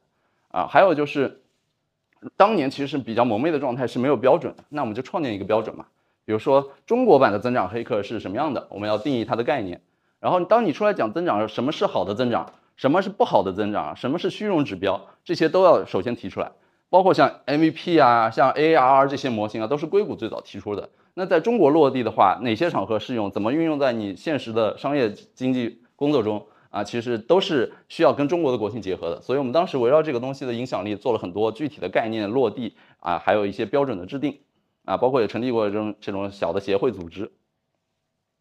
[0.48, 0.66] 啊。
[0.66, 1.41] 还有就是。
[2.36, 4.64] 当年其实是比较蒙昧的状态，是没有标准的。
[4.68, 5.86] 那我们就创建一个标准嘛。
[6.24, 9.80] 比如说中国版的增长黑客是什么样的，我们要定义它的概念。
[10.20, 16.52] 然后当你出来讲增长，什么是好的增长，什么是不好的增长，什么是虚荣指标，这些都要首先提出来。
[16.88, 20.88] 包括像 MVP 啊、像 ARR 这些模型啊，都是硅谷最早提出的。
[21.14, 23.30] 那在中国落地的话，哪些场合适用？
[23.30, 26.82] 怎么运用在你现实的商业经济工作中啊？
[26.82, 29.20] 其实都是需要跟中国的国情结合的。
[29.20, 34.40] 所以我们当时围绕这个东西的影响力，做了很多具体的概念落地啊，还有一些标准的制定
[34.84, 37.30] 啊，包括也成立过这种这种小的协会组织。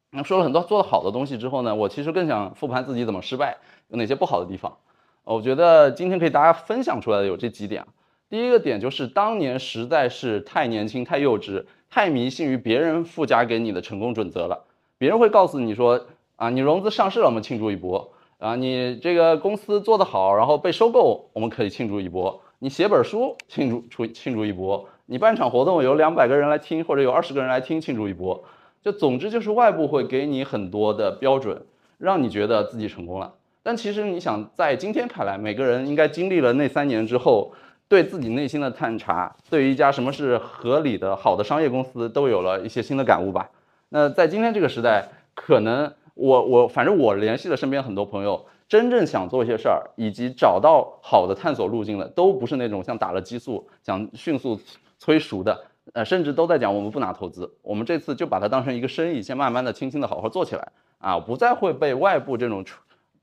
[0.09, 3.57] 那说了很多做的好的东西之后呢，我其实更想复盘自己怎么失败，
[3.89, 4.75] 有哪些不好的地方。
[5.23, 7.87] 我觉得今天可以大家分享出来的有这几点啊。
[8.27, 11.65] 第一个点就是当年实在是太年轻、太幼稚。
[11.93, 14.65] 太迷信于别人附加给你的成功准则了，
[14.97, 16.05] 别人会告诉你说
[16.37, 28.43] 啊，你融资上市了，我们庆祝一波啊，你这个公司做得好，然后被收购，我们可以庆祝一波，你写本书庆祝出庆祝一波，你办场活动有两百个人来听，或者有二十个人来听，庆祝一波，
[28.82, 31.62] 就总之就是外部会给你很多的标准，
[31.99, 33.32] 让你觉得自己成功了。
[33.62, 37.54] 但其实你想在今天看来，每个人应该经历了那三年之后。
[37.88, 43.49] 对自己内心的探查，对于一家什么是合理的好的商业公司，都有了一些新的感悟吧。
[43.89, 54.60] 那在今天这个时代，可能我我反正我联系了身边很多朋友，真正想做一些事儿，以及找到好的探索路径的，都不是那种像打了激素想迅速
[54.97, 62.63] 催熟的，呃，甚至都在讲我们不拿投资，我们这次就把它当成一个生意，先慢慢的、轻轻的好好做起来啊，不再会被外部这种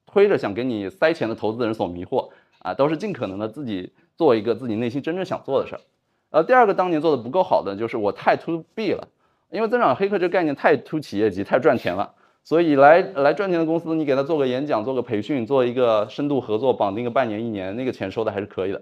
[0.07, 3.93] 推着想给你塞钱的投资人所迷惑啊，都是尽可能的自己。
[4.19, 5.81] 做一个自己内心真正想做的事儿，
[6.31, 9.07] 呃，第二个当年做的不够好的就是我太 to B 了，
[9.49, 12.15] 因为增长黑客这个概念太 to 企业级，太赚钱了，
[12.49, 18.81] 所以来来赚钱的公司，你给他做个演讲，做个培训，做一个深度合作，绑定个半年一年，那个钱收的还是可以的，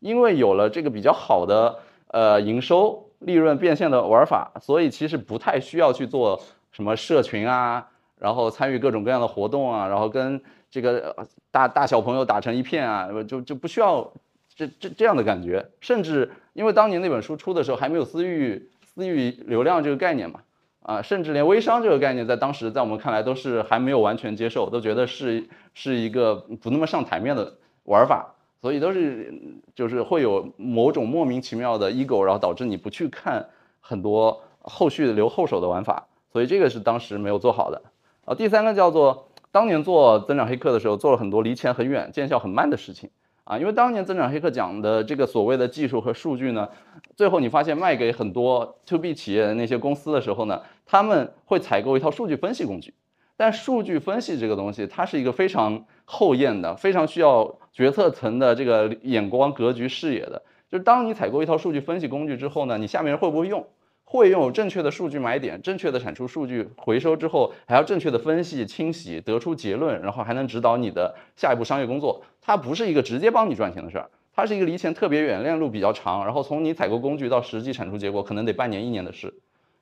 [0.00, 7.86] 因为有了这个比较好的呃营收利润变现的玩法，所以其实不太需要去做什么社群啊，
[8.18, 11.14] 然后参与各种各样的活动啊，然后跟这个
[11.52, 14.12] 大大小朋友打成一片啊，就就不需要。
[14.56, 20.40] 这这这样的感觉，甚至因为当年那本书出的时候还没有私域私域流量这个概念嘛，
[20.84, 25.42] 啊，甚至连微商这个概念在当时在我们看来都是还没有完全接受，都觉得是
[25.72, 29.32] 是一个不那么上台面的玩法，所以都是
[29.74, 33.48] 就是会有某种莫名其妙的 ego，然后导致你不去看
[33.80, 37.80] 很多后续留后手的玩法，所以这个是当时没有做好的。
[38.26, 43.08] 啊，第三个叫做当年做增长黑客的时候做了很多离钱很远、见效很慢的事情。
[43.44, 46.66] 啊，因为当年增长黑客讲的这个所谓的技术和数据呢，
[47.14, 52.94] 最后你发现卖给很多 to B 企业的那些公司的时候呢，他们会采购一套数据分析工具，
[53.36, 60.42] 但数据分析这个东西，它是一个非常后验的，非常需要决策层的这个眼光、格局、视野的。
[60.70, 63.66] 就是当你采购一套数据分析工具之后呢，你下面人会不会用？
[64.06, 72.22] 会用正确的数据买点，正确的产出数据回收之后，还要正确的分析清洗，得出结论，然后还能指导你的下一步商业工作。
[72.40, 79.34] 它不是一个直接帮你赚钱的事儿，它是一个离钱特别远、链路比较长，然后从你采购工具到实际产出结果，可能得半年一年的事。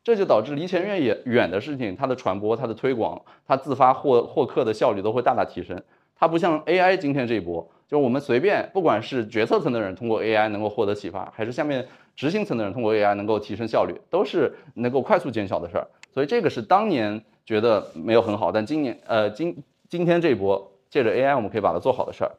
[0.03, 5.81] 这就导致离钱越远远的事情，它的传播、它的推广、它自发获获客的效率都会大大提升。
[6.17, 11.87] 它不像 AI 今天这一波，就是我们随便，不管是决策层的人通过 AI 能够获得启发，还是下面。
[12.15, 19.57] 执行层的人通过 AI 能够提升效率，都是能够快速见效的事儿，所以这个是当年觉得没有很好，但今年呃今
[19.88, 22.33] 今天这一波借着 AI 我们可以把它做好的事儿。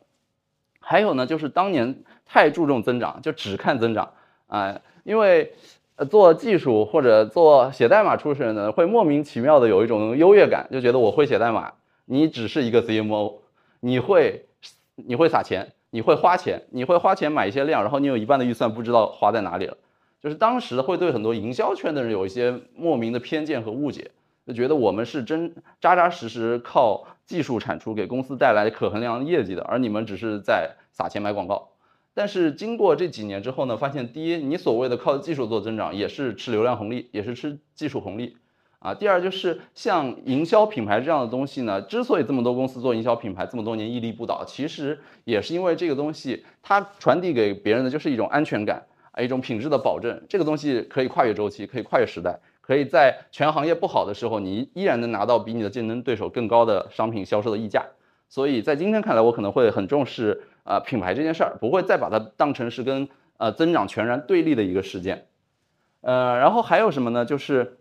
[0.80, 4.14] 还有呢，就是当年太注重增长，就只看增长
[4.46, 5.52] 啊，因为
[5.96, 11.74] 呃做技术或者做写代码出身的会莫名其妙的有一种优越感，就觉得我会写代码，
[12.06, 13.36] 你只是一个 CMO，
[13.80, 14.46] 你会
[14.96, 15.74] 你会撒钱。
[15.96, 19.78] 你会花钱，你会花钱买一些量，然后你有一半的预算不知道花在哪里了，
[20.20, 24.10] 就是当时会对很多营销圈的人有一些莫名的偏见和误解，
[24.48, 31.70] 就觉得我们是真扎扎实实靠技术产出给公司带来可衡量业绩的，而你们只是在撒钱买广告。
[32.14, 38.38] 但是经过这几年之后呢，发现第一，你所谓的靠技术做增长，也是吃流量红利，也是吃技术红利。
[38.80, 50.22] 啊，第二就是像营销品牌这样的东西呢，之所以这么多公司做营销品牌这么多年屹立不倒，其实也是因为这个东西它传递给别人的就是一种安全感啊，一种品质的保证。
[50.28, 57.86] 这个东西可以跨越周期，可以跨越时代，可以在全行业不好的时候，你依然能拿到比你的竞争对手更高的商品销售的溢价。
[58.34, 63.08] 所以在今天看来，我可能会很重视啊品牌这件事儿，不会再把它当成是跟
[63.38, 65.28] 呃增长全然对立的一个事件。
[66.02, 67.26] 呃，然后还有什么呢？
[67.26, 67.78] 就是。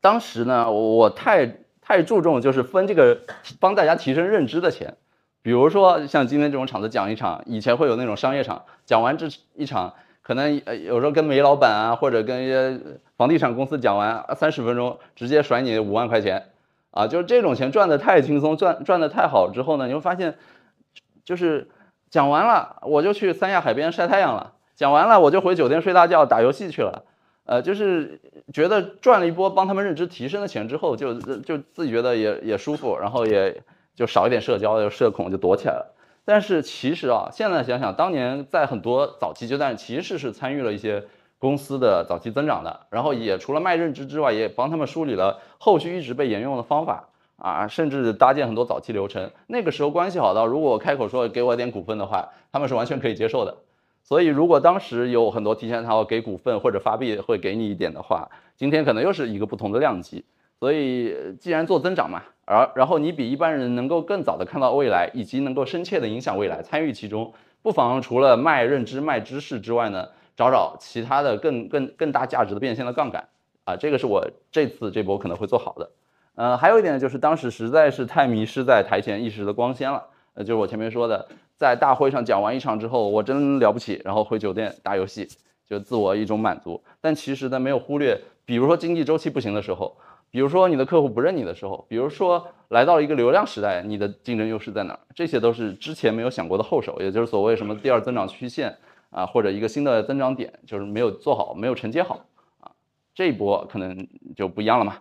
[0.00, 3.18] 当时呢，我太太注重就是分这个
[3.58, 4.96] 帮大家提升认知的钱，
[5.42, 9.92] 比如说像今天这种场子讲一场，以前会有那种商业场，讲完这一场，
[10.22, 12.78] 可能呃有时候跟煤老板啊，或者跟一些
[13.16, 16.46] 房地产公司讲完三十分钟，直接甩你五万块钱，
[16.90, 20.36] 啊，就是这种钱赚的太轻松，赚赚的太好之后呢，你会发现，
[21.24, 21.70] 就是
[22.10, 24.54] 讲完了我就去三亚海边晒太阳了。
[24.74, 27.04] 讲完了我就回酒店睡大觉、打游戏去了。
[27.44, 28.20] 呃，就是
[28.52, 33.62] 觉得赚了一波帮他们认知提升的钱之后，就就自己觉得也也舒服，然后也
[33.94, 35.94] 就少一点社交，就社恐就躲起来了。
[36.24, 41.04] 但是其实啊，现在想想，当年在很多早期阶段，其实是参与了一些
[41.40, 49.28] 公司的早期增长的，然后也除了卖认知之外，也帮他们梳理了后续一直被沿用的方法啊，甚至搭建很多早期流程。
[49.48, 53.56] 那个时候关系好到，如果我开口说给我点股份的话，他们是完全可以接受的。
[54.02, 60.24] 所以，如果当时有很多提前套给股份或者发币会给你一点的话，今天可能又是一个不同的量级。
[60.58, 67.32] 所以，既然做增长嘛，而然后你比一般人能够更早的看到未来，以及能够深切的影响未来，参与其中，
[67.62, 70.08] 不妨除了卖认知、卖知识之外呢，
[70.40, 73.28] 找找其他的更更更大价值的变现的杠杆
[73.64, 75.90] 啊，这个是我这次这波可能会做好的。
[76.34, 81.28] 呃，还有一点呢就是当时实在是太迷失在台前一时的光鲜了，呃，就是我前面说的。
[81.58, 85.28] 在大会上讲完一场之后，我真了不起，然后回酒店打游戏，
[85.68, 86.82] 就自我一种满足。
[87.02, 89.94] 但其实呢，没有忽略，比如说经济周期不行的时候，
[90.30, 95.00] 比如说你的客户不认你的时候，比如说来到了一个流量时代，你的竞争优势在哪儿？
[95.14, 98.74] 这些都是之前没有想过的后手，也就是所谓什么第二增长曲线
[99.10, 102.24] 啊，或者一个新的增长点，就是没有做好，没有承接好
[102.60, 102.72] 啊，
[103.14, 104.98] 这一波可能就不一样了嘛。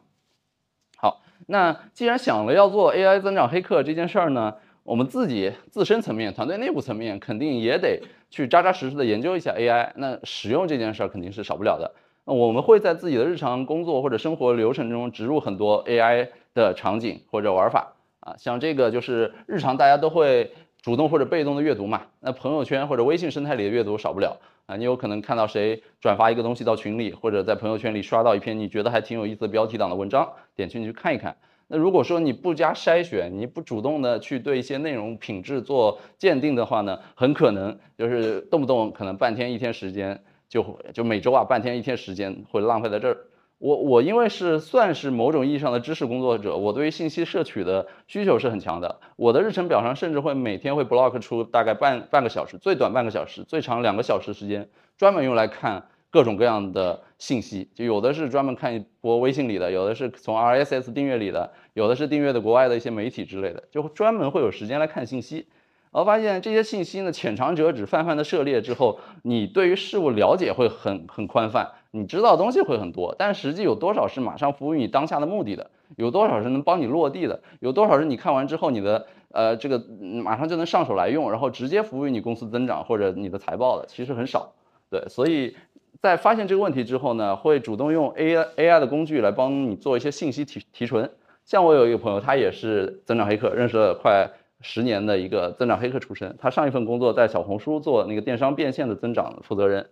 [0.97, 4.55] 好，那既然想了要做 AI 增长黑客这件事儿呢？
[4.83, 8.01] 我们自己自身层面、团队内部层面，肯定也得
[8.31, 9.91] 去扎扎实实的研究一下 AI。
[9.97, 11.93] 那使用这件事儿肯定是少不了的。
[12.25, 20.51] 那我们会在自己的日常工作或者生活流程中植入很多 AI 的场景或者玩法啊，像这个就是日常大家都会
[20.81, 22.03] 主动或者被动的阅读嘛。
[22.19, 31.35] 那朋友圈或者微信生态里的阅读少不了啊，你有可能看到谁转发一个东西到群里，或者在朋友圈里刷到一篇你觉得还挺有意思的标题党的文章，点进去看一看。
[31.67, 43.17] 那如果说你不加筛选，你不主动的去对一些内容品质做鉴定的话呢，很可能就是动不动可能半天一天时间就就每周啊半天一天时间会浪费在这儿。
[43.59, 48.99] 我我因为是算是某种意义上的知识工作者，我对于信息摄取的需求是很强的。
[49.15, 55.85] 我的日程表上甚至会每天会 block 出大概半半个小时，最短半个小时，最长两个小时时间，专门用来看。
[56.11, 65.45] 各种各样的信息，就有的是专门看一波微信里的，有的是从 RSS 订阅里的，有的是订阅的国外的一些媒体之类的，就专门会有时间来看信息。
[65.91, 75.71] 我发现这些信息呢，浅尝辄止、泛泛的涉猎之后，你对于事物了解会很很宽泛，你知道的东西会很多，但实际有多少是马上服务于你当下的目的的？
[75.97, 77.41] 有多少是能帮你落地的？
[77.59, 79.83] 有多少是你看完之后你的呃这个
[80.23, 83.85] 马上就能上手来用，然后直接服务于你公司增长或者你的财报的？
[83.87, 84.53] 其实很少。
[84.89, 85.55] 对，所以。
[86.01, 91.11] 在发现这个问题之后呢，会主动用 A I A I 的工具来帮你做一些信息提提纯。
[91.43, 94.29] 像我有一个朋友，他也是增长黑客，认识了快
[94.61, 96.37] 十年的一个增长黑客出身。
[96.39, 99.89] 他上一份工作在小红书做那个电商变现的增长负责人。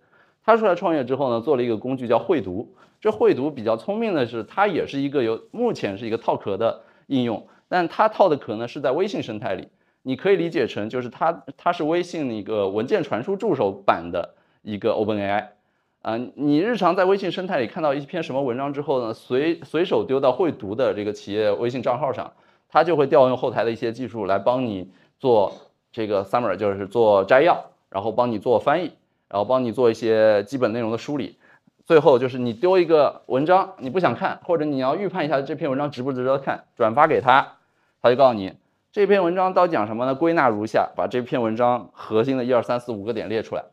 [0.48, 2.74] 他出来创业之后呢，做了一个工具叫会读。
[3.02, 9.68] 这会读比较聪明的是，它也是一个有目前是一个套壳的应用，但它套的壳呢是在微信生态里。
[10.00, 15.52] 你可以理解成就是它它是微信一个文件传输助手版的一个 Open A I。
[16.00, 22.32] 啊，你日常在微信生态里看到一篇什么文章之后呢，随随手丢到会读的这个企业微信账号上，
[22.70, 25.52] 它就会调用后台的一些技术来帮你做
[25.92, 28.92] 这个 summary，就是做摘要，然后帮你做翻译，
[29.28, 31.38] 然后帮你做一些基本内容的梳理。
[31.84, 37.54] 最后就是你丢一个文章，你不想看，或者你要预判一下这篇文章值不值得看，转发给他，
[38.02, 38.54] 他就告诉你
[38.92, 40.14] 这篇文章到底讲什么呢？
[40.14, 43.64] 归纳如下，把这篇文章核心的一二三四五个点列出来。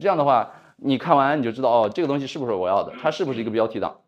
[0.00, 0.52] 这样的话。
[0.84, 2.92] 你看完你就知道哦，这个东西是不是我要的？
[3.00, 3.98] 它是不是一个标题党？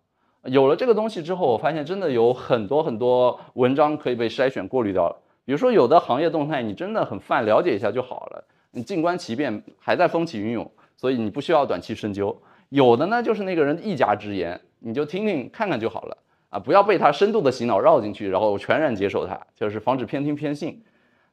[0.42, 5.14] 有了这个东西之后，我发现真的有很多很多文章可以被筛选过滤掉了。
[5.45, 8.42] 比如说有的行业动态，你真的很泛，了解一下就好了。
[8.72, 10.68] 你静观其变，还在风起云涌，
[11.05, 12.34] 所以你不需要短期深究。
[12.70, 16.16] 有的呢，就是那个人一家之言，你就听听看看就好了
[16.48, 20.82] 啊，不要被他深度的洗脑绕进去，然后全然接受他，就是防止偏听偏信。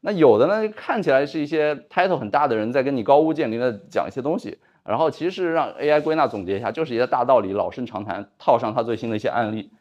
[0.01, 4.57] 那有的呢，看起来是一些 title 很大的人在跟你高屋建瓴的讲一些东西。
[4.83, 9.71] 然后其实让 AI 归纳总结一下，就是一些大道理、老生常谈，套上他最新的一些案例。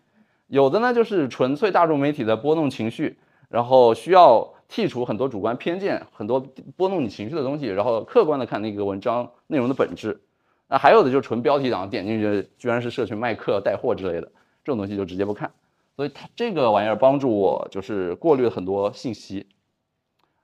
[0.46, 3.18] 有的呢就是纯粹大众媒体的波动情绪，
[3.48, 6.40] 然后需要剔除很多主观偏见、很多
[6.76, 10.20] 拨弄你情绪的东西，然后客观的看那个文章内容的本质。
[10.68, 14.30] 那还有的就是纯标题党，点进去居然是社群卖课、带货之类的，
[14.64, 15.50] 这种东西就直接不看。
[15.96, 19.48] 所以它这个玩意儿帮助我就是过滤了很多信息。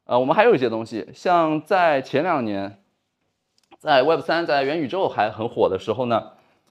[0.05, 2.83] 呃，我们还有一些东西，像在前两年。
[3.79, 6.31] 在 Web 三在元宇宙还很火的时候呢，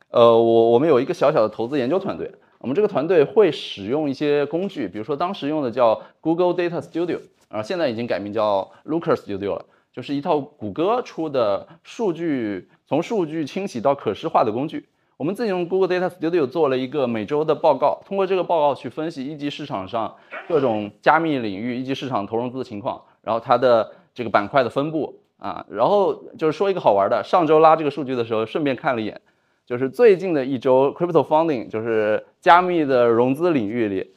[0.09, 9.65] 呃，我我们有一个小小的投资研究团队，我们这个团队会使用一些工具，比如说当时用的叫 Google Data Studio，啊，现在已经改名叫 Looker Studio 了。
[9.91, 14.89] 就是一套谷歌出的数据从数据清洗到可视化的工具。
[15.15, 20.13] 我们自己用 Google Data Studio 做了一个每周的报告，通过这个报告去分析一级市场上
[20.49, 29.21] 各种加密领域一级市场投融资的情况，然后它的这个板块的分布啊，然后就是说一个好玩的，上周拉这个数据的时候，顺便看了一眼，
[29.65, 34.11] 就是最近的一周 Crypto Funding，就是加密的融资领域里，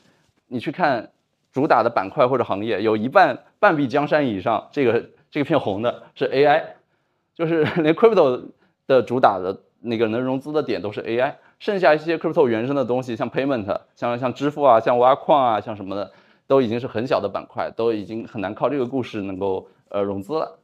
[0.49, 1.12] 你去看
[1.59, 6.62] 主打的板块或者行业，有一半半壁江山以上，这个这个片红的是 AI，
[7.34, 8.52] 就是 连 Crypto
[8.86, 9.64] 的主打的。
[9.80, 16.11] 那个能融资的点都是 AI，剩下一些 crypto 原生的东西，像 payment，像像支付啊，像挖矿啊，像什么的，
[16.48, 20.59] 都已经是很小的板块，都已经很难靠这个故事能够呃融资了。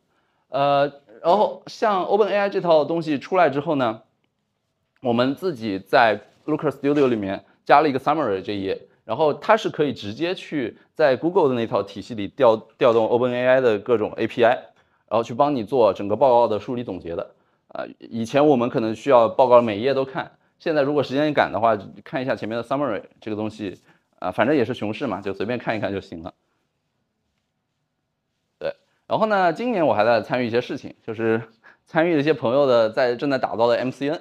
[0.49, 0.93] 呃，
[1.23, 4.03] 然后像 OpenAI 这套东西出来之后呢，
[5.01, 17.35] 我们自己在 Looker Studio 里面加了一个 summary 这一页，然后它是可以直接去在 Google 的那套体系里调调动 OpenAI 的各种 API，然后去帮你做整个报告的梳理总结的。
[17.69, 23.81] 啊，以前我们可能需要报告每一页都看，现在如果时间赶的话，看一下前面的 summary 这个东西，
[24.21, 26.33] 啊，反正也是熊市嘛，就随便看一看就行了。
[28.61, 28.77] 对，
[29.09, 31.43] 然后呢，今年我还在参与一些事情，就是
[31.85, 34.21] 参与一些朋友的在正在打造的 MCN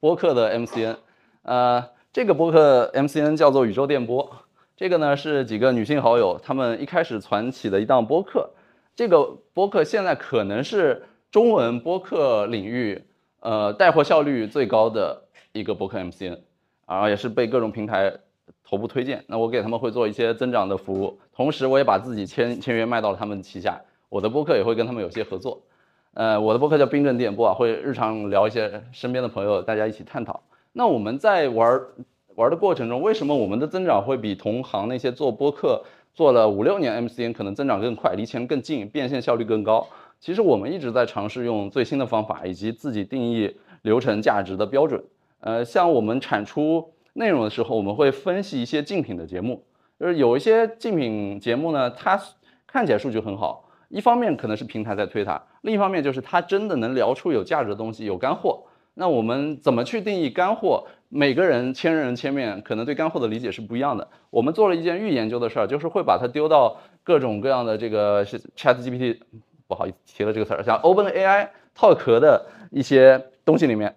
[0.00, 0.96] 播客的 MCN，
[1.42, 4.30] 呃，这个播客 MCN 叫做宇宙电波，
[4.76, 8.50] 这个呢是几个女性好友他们一开始攒起的一档播客，
[8.94, 11.02] 这个播客现在可能是。
[11.30, 13.02] 中文播客领域，
[13.40, 15.18] 呃，带货效率最高的
[15.52, 16.38] 一个播客 MCN，
[16.84, 18.12] 啊，也是被各种平台
[18.62, 19.24] 头部推荐。
[19.28, 23.80] 那我给他们会做一些增长的服务，同时我也把自己签签约卖到了他们旗下。
[24.10, 25.62] 我的播客也会跟他们有些合作。
[26.12, 30.38] 呃，我的播客叫冰镇电波啊，会日常聊一些身边的朋友，大家一起探讨。
[30.72, 31.80] 那我们在玩
[32.34, 35.82] 玩的过程中，为什么我们的增长会比同行那些做播客
[36.14, 39.86] 做了五六年 MCN 可能增长更快，离钱更近，变现效率更高？
[40.18, 45.02] 其实我们一直在尝试用最新的方法，以及自己定义流程价值的标准。
[45.40, 49.62] 呃，像我们产出内容的时候，我们会分析一些竞品的节目，
[50.00, 52.18] 就是有一些竞品节目呢，它
[52.66, 58.62] 看起来数据很好，一方面可能是平台在推它，另一方面就是它真的能聊出有价值的东西，有干货。
[58.94, 60.84] 那我们怎么去定义干货？
[61.08, 64.08] 每个人千人千面，可能对干货的理解是不一样的。
[64.30, 69.18] 我们做了一件预研究的事儿，就是会把它丢到各种各样的这个是 Chat GPT。
[69.68, 73.94] 不好意思提了这个词儿，像 OpenAI 套壳的一些东西里面，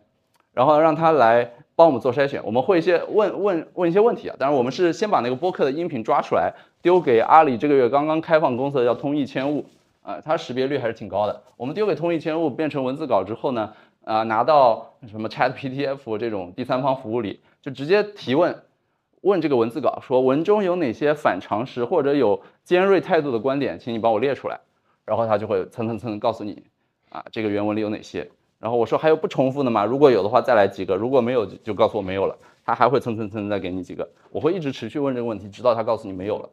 [0.54, 2.42] 然后让它来帮我们做筛选。
[2.46, 9.66] 我们会一些问问问一些问题啊，当然我们是先把那个播客的音频抓出来，丢给阿里这个月刚刚开放公司的叫通义千物
[10.02, 11.42] 啊，它识别率还是挺高的。
[11.58, 13.74] 我们丢给通义千物变成文字稿之后呢，
[14.06, 18.64] 啊拿到什么 ChatPTF 这种第三方服务里，就直接提问，
[19.20, 24.62] 问这个文字稿说文中有哪些反常识或者有尖锐态度的观点，请你帮我列出来。
[25.04, 26.64] 然后他就会蹭蹭蹭告诉你，
[27.10, 28.30] 啊，这个原文里有哪些。
[28.58, 29.86] 然后我说还有不重复的吗？
[29.86, 32.36] 如果有的话再来几个，如果没有就告诉我没有了。
[32.66, 34.10] 他还会蹭蹭蹭再给你几个。
[34.32, 36.50] 我会一直持续问这个问题，直到他告诉你没有了。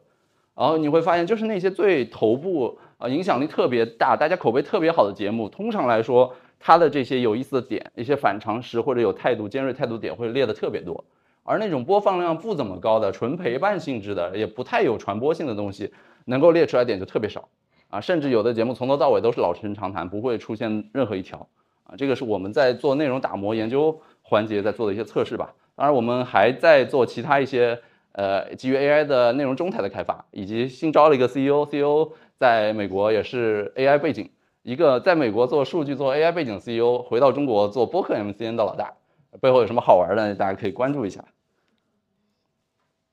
[0.55, 6.35] 然后你会发现，就是那些最头部啊，影响力特别大、大家口碑特别好的节目，通常来说，
[6.65, 11.05] 它的这些有意思的点、一些反常识或者有态度、尖锐态度点会列的特别多。
[11.43, 15.93] 而那种播放量不怎么高的、纯陪伴性质的、也不太有传播性的东西，
[16.27, 17.49] 能够列出来点就特别少。
[17.91, 21.45] 啊，甚至有的节目从头到尾都是老生常谈，不会出现任何一条。
[21.83, 25.53] 啊，这个是我们在做内容打磨研究环节在做的一些测试吧。
[25.75, 27.77] 当然，我们还在做其他一些
[28.13, 34.31] 呃基于 AI 的内容中台的开发，以及新招了一个 CEO，CEO 在美国也是 AI 背景，
[34.63, 38.95] 一个在美国做数据做 AI 背景 CEO，回到中国做播客 MCN 的老大，
[39.41, 41.25] 背后有什么好玩的，大家可以关注一下。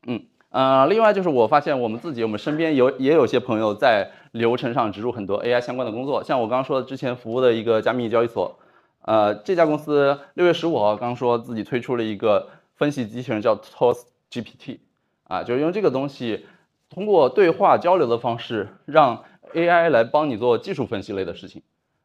[0.07, 0.25] 嗯。
[0.51, 8.57] 呃，另外就是我发现我们自己，我们身边有也有些朋友在流程上植入很多 AI 相关的工作，像我刚刚说的之前服务的一个加密交易所，
[9.03, 14.79] 呃，这家公司六月十五号刚说自己推出了一个分析机器人叫 TOS GPT，
[15.25, 16.47] 啊，就是用这个东西
[16.89, 19.23] 通过对话交流的方式，让
[19.53, 21.61] AI 来帮你做技术分析类的事情，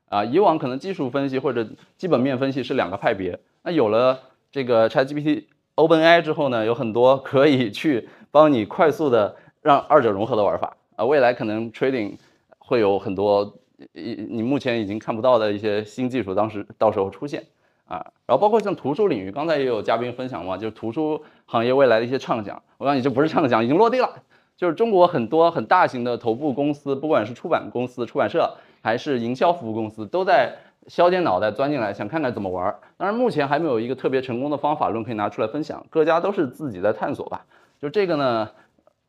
[0.09, 1.67] 啊，以往可能技术分析或者
[1.97, 4.21] 基本面分析是两个派别，那有了
[4.51, 5.45] 这个 ChatGPT
[5.77, 8.09] OpenAI 之后呢，有很多可以去。
[8.35, 10.77] 帮你快速的让二者融合的玩法。
[10.97, 12.17] 啊，未来可能 trading
[12.59, 13.59] 会有很多
[13.93, 17.45] 你你目前已经看不到的一些新技术，当时到时候出现。
[17.87, 24.11] 啊，然后包括像图书领域，刚才也有嘉宾分享嘛，就图书行业未来的一些畅想，我告诉你这不是畅想，已经落地了，
[24.57, 32.75] 就是中国很多很大型的头部公司，不管是出版公司、出版社还是营销服务公司，都在削尖脑袋钻进来，想看看怎么玩。
[32.97, 37.45] 当然目前还没有一个特别成功的方法论可以拿出来分享，各家都是自己在探索吧。
[37.81, 38.51] 就这个呢，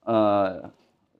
[0.04, 0.70] 呃，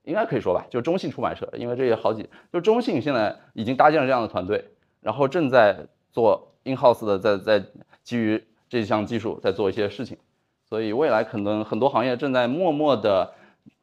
[0.04, 4.66] 应该可以说吧，就中信出版社，因为这也好几，就中信现在已经搭建了这样的团队，
[5.02, 5.78] 然后正在
[6.12, 7.64] 做 in house 的，在在
[8.04, 10.18] 基于这项技术在做一些事情，
[10.68, 13.32] 所以未来可能很多行业正在默默的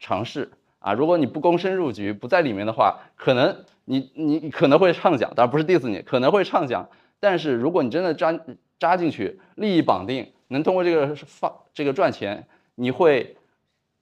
[0.03, 0.51] 尝试
[0.81, 6.87] 啊，如果你不躬身入局，不在里面的话，可能你你可能会畅想，当然不是 diss 你，可能会畅想，
[7.21, 8.39] 但是如果你真的扎
[8.79, 13.37] 扎进去，利益绑定，能通过这个放这个赚钱，你会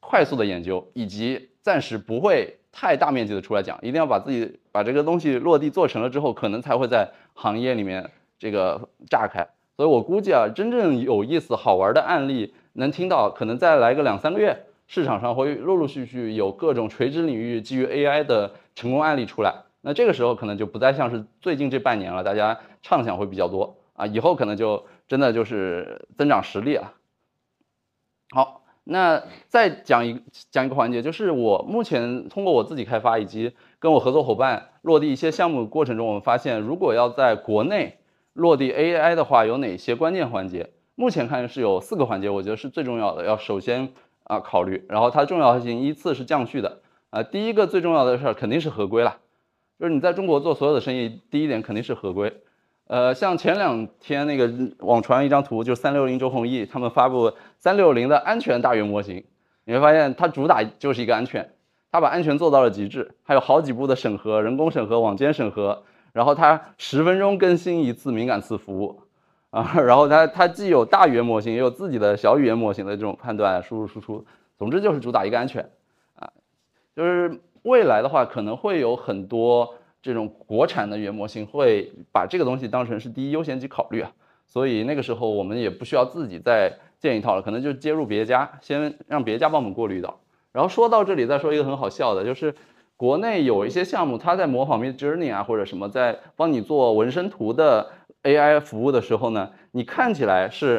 [0.01, 1.49] 快速的研究以及。
[1.63, 9.47] 暂时不会太大面积的出来讲，一定要把自己把这个东西落地做成了之后，可能才会在行业里面这个炸开。
[9.77, 14.59] 所以我估计啊，真正有意思、好玩的案例能听到，可能再来个两三个月，
[14.91, 19.55] 市场上会陆陆续续有各种垂直领域基于 AI 的成功案例出来。
[19.83, 26.95] 那这个时候可能就不再像是最近这半年了，大家畅想会比较多啊，以后可能就真的就是增长实力了。
[28.31, 28.57] 好。
[28.83, 30.21] 那再讲一
[30.51, 37.99] 讲一个环节，就是我目前通过我自己开发以及跟我合作伙伴落地一些项目过程中，我们发现，如果要在国内
[38.33, 40.71] 落地 AI 的话，有哪些关键环节？
[40.97, 43.93] 目前看是有四个环节，我觉得是最重要的，要首先
[44.31, 46.79] 啊考虑，然后它重要性依次是降序的
[47.11, 47.21] 啊。
[47.21, 49.19] 第一个最重要的事儿肯定是合规了，
[49.81, 52.33] 就是你在中国做所有的生意，第一点肯定是合规。
[52.87, 59.25] 呃，像前两天那个网传一张图，就是三六零周鸿祎他们发布三六零的安全大语言模型，
[59.65, 61.53] 你会发现它主打就是一个安全，
[61.91, 69.03] 它把安全做到了极致，还有好几步的审核，人工审核、网间审核，然后它十分钟更新一次敏感词服务，
[69.59, 74.25] 啊，然后它它既有大语言模型，也有自己的小语言模型的这种判断输入输出，
[74.59, 75.71] 总之就是主打一个安全，
[76.15, 76.33] 啊，
[76.95, 79.75] 就是未来的话可能会有很多。
[80.03, 84.11] 这种国产的语言模型会把这个东西当成是第一优先级考虑啊，
[84.47, 90.19] 所以那个时候我们也不需要自己再建一套了，可能就接入别家，先让别家帮我们过滤到。
[90.53, 92.55] 然后说到这里，再说一个很好笑的，就是
[93.01, 97.91] 国内有一些项目，它在模仿 Mid Journey 啊或者什么，在帮你做纹身图的
[98.25, 100.79] AI 服务的时候呢，你看起来是，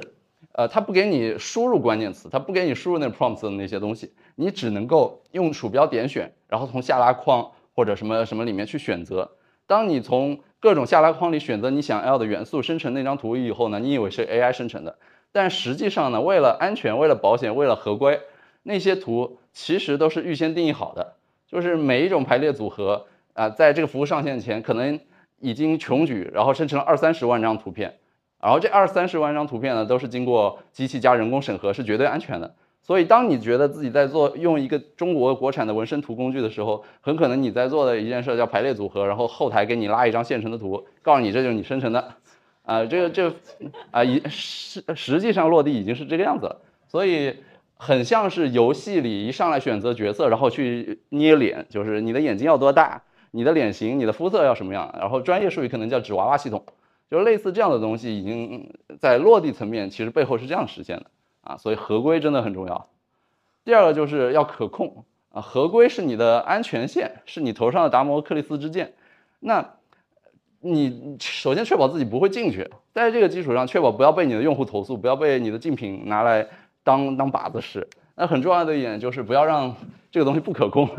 [0.51, 7.51] 呃，它不给你输入关键词，它不给你输入那 prompts 的那些东西，你只能够用鼠标点选，然后从下拉框。
[7.73, 9.31] 或者什么什么里面去选择，
[9.65, 14.97] 当你从各种下拉框里选择你想要的元素生成那张图以后呢，你以为是 AI 生成的，
[15.31, 18.19] 但实际上呢，为了安全、为了保险、为了合规，
[18.61, 21.13] 那些图其实都是预先定义好的，
[21.51, 24.97] 就是每一种排列组合啊，在这个服务上线前可能
[25.39, 27.93] 已经穷举，然后生成了二三十万张图片，
[28.41, 32.55] 然后这二三十万张图片呢，都是经过机器加人工审核，是绝对安全的。
[32.83, 42.13] 所以，当你觉得自己在做用一个中国国产的纹身图工具的时候，很可能你在做的一件事叫排列组合，然后后台给你拉一张现成的图，告诉你这就是你生成的，
[42.63, 43.31] 啊，这个这，
[43.91, 46.61] 啊，一实实际上落地已经是这个样子了。
[46.87, 47.35] 所以，
[47.83, 53.01] 很像是游戏里一上来选择角色，然后去捏脸，就是你的眼睛要多大，
[53.31, 56.63] 你的脸型、你的肤色要什么样，然后专业术语可能叫纸娃娃系统，
[57.09, 61.07] 就类似这样的东西，已经在落地层面，其实背后是这样实现的。
[61.41, 62.87] 啊，所以合规真的很重要。
[63.65, 68.93] 第二个就是要可控啊，合规是你的安全线，是你头上的达摩克里斯之剑。
[69.39, 69.73] 那
[70.59, 76.47] 你首先确保自己不会进去，在这个基础上确保不要被你的用户投诉，不要被你的竞品拿来
[76.91, 77.87] 当当靶子使。
[78.15, 79.73] 那很重要的一点就是不要让
[80.11, 80.89] 这个东西不可控。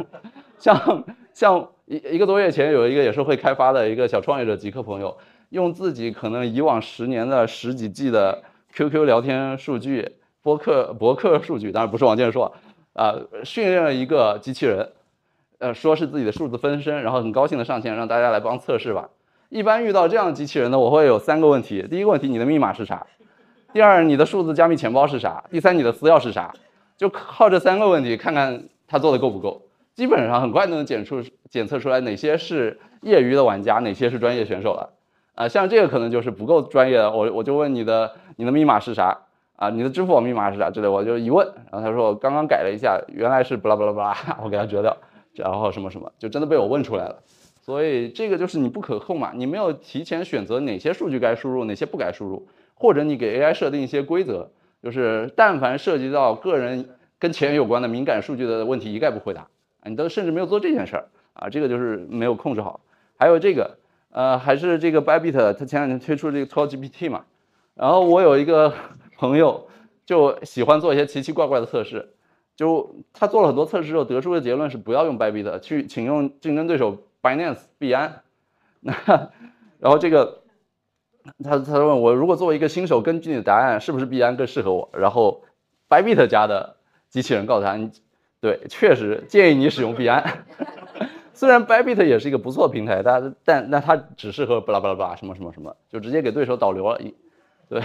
[0.58, 5.16] 像像一一个多月前有一个也是会开发的一个小创业者极客朋友，
[5.50, 10.16] 用自己可能以往十年的十几 G 的 QQ 聊天数据。
[10.42, 12.52] 博客博客数据当然不是王建硕，
[12.94, 13.14] 啊，
[13.44, 14.90] 训练了一个机器人，
[15.58, 19.08] 呃，说是自己的数字分身，然后很高兴的上线，让大家来帮测试吧。
[19.50, 23.06] 一般遇到这样的机器人呢，我会有三个问题：第一个问题，你的密码是啥？
[23.72, 25.42] 第二，你的数字加密钱包是啥？
[25.50, 26.52] 第三，你的私钥是啥？
[26.98, 29.62] 就靠这三个问题，看看他做的够不够。
[29.94, 34.90] 基本上很快就能检出检测出来哪些是业余的玩家，哪些是专业选手了。
[35.34, 39.16] 啊，像这个可能就是不够专业的，我我就问你的，你的密码是啥？
[39.56, 44.94] 啊，你的支付宝密码是啥之类，我就一问，然后他说我刚刚改了一下，原来是巴拉巴拉巴拉， 我给他折掉，
[45.34, 47.22] 然后什么什么，就真的被我问出来了。
[47.62, 52.46] 所以这个就是你不可控嘛，你没有提前选择哪些数据该输入，哪些不该输入，
[52.82, 54.50] 或者你给 AI 设定一些规则，
[54.82, 59.46] 就是但凡涉及到个人跟钱有关的敏感数据的问题，一概不回答。
[59.84, 62.80] 你都甚至没有做这件事儿啊，这个就是没有控制好。
[63.16, 63.78] 还有这个，
[64.10, 67.24] 呃，还是这个 Bybit，他前两天推出这个 Pro GPT 嘛，
[67.76, 68.74] 然后我有一个。
[69.22, 69.68] 朋友
[70.04, 72.08] 就喜欢做一些奇奇怪怪的测试，
[72.56, 78.22] 就他做了很多测试之后得出的结论是不要用 Bybit，去请用竞争对手 Binance 币安。
[78.80, 78.92] 那
[79.78, 80.41] 然后这个
[81.44, 84.88] 他他问我，如果作为一个新手，根据你的答案，是不是币安更适合我？
[84.92, 85.42] 然后
[85.88, 86.76] Bybit 家的
[87.08, 87.90] 机器人告诉他，你
[88.40, 90.44] 对，确实建议你使用币安。
[91.34, 97.00] 虽然 Bybit 也是一个不错平台，但但那它只适合巴拉巴拉巴拉什么什么什么，就直接给对手导流了。
[97.68, 97.82] 对，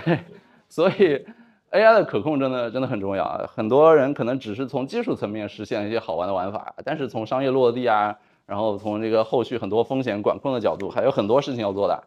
[0.67, 1.25] 所以
[1.71, 3.49] AI 的可控真的真的很重要啊。
[3.55, 12.03] 很多人可能只是从技术层面实现一些好玩的玩法，但是从商业落地啊，然后从这个后续很多风险管控的角度，还有很多事情要做的。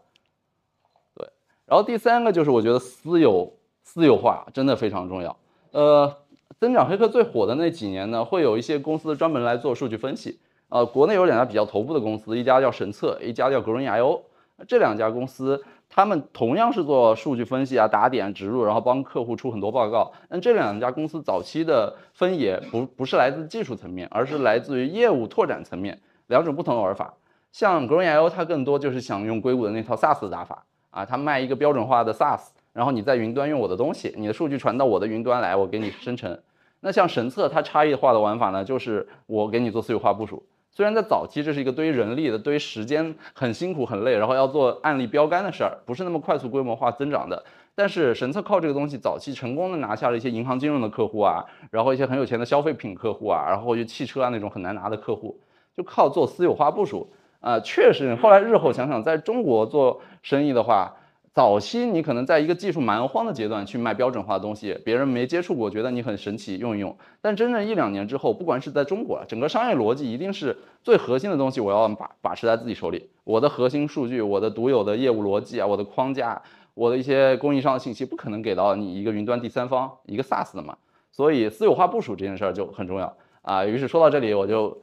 [1.71, 3.51] 然后第三个就是我觉得私有
[3.83, 5.35] 私有化真的非常重要。
[5.71, 6.14] 呃。
[6.59, 10.39] 增长黑客最火的那几年呢，会有一些公司专门来做数据分析。
[10.68, 14.21] 呃，国内有两家比较头部的公司，一家叫神策，一家叫 Green.io。
[14.68, 20.12] 这两家公司，他们同样是做数据分析啊，打点植入，然后帮客户出很多报告。
[20.29, 27.14] 但这两家公司早期的分野不不是来自技术层面，而是来自于业务拓展层面，两种不同的玩法。
[27.53, 36.38] 像 Green.io，它更多就是想用硅谷的那套 SaaS 打法啊，它卖一个标准化的 SaaS，然后你在云端用我的东西，你的数据传到我的云端来，我给你生成。
[36.80, 40.43] 那像神策，它差异化的玩法呢，就是我给你做私有化部署。
[40.72, 47.45] 虽然在早期这是一个堆人力的、堆时间很辛苦很累，然后要做案例标杆的事儿，不是那么快速规模化增长的。
[47.74, 55.38] 但是神策靠这个东西，早期成功的拿下了一些银行金融的客户啊，然后一些很有钱的消费品客户啊，然后就汽车啊那种很难拿的客户，
[55.76, 58.14] 就靠做私有化部署啊，确实。
[58.14, 60.95] 后来日后想想，在中国做生意的话。
[61.32, 66.95] 早期你可能在一个技术蛮荒的阶段去卖标准化的东西，别人没接触过，觉得你很神奇，用一用。
[67.22, 73.09] 但真正一两年之后，不管是在中国，整个商业逻辑一定是最核心的东西，我要把把持在自己手里。
[73.22, 76.43] 我的核心数据，我的独有的业务逻辑啊，我的框架，
[76.74, 80.76] 我的一些供应商的信息，不可能给到你一个云端第三方，一个 SaaS 的嘛。
[81.12, 83.64] 所以私有化部署这件事儿就很重要啊。
[83.64, 84.76] 于是说到这里，我就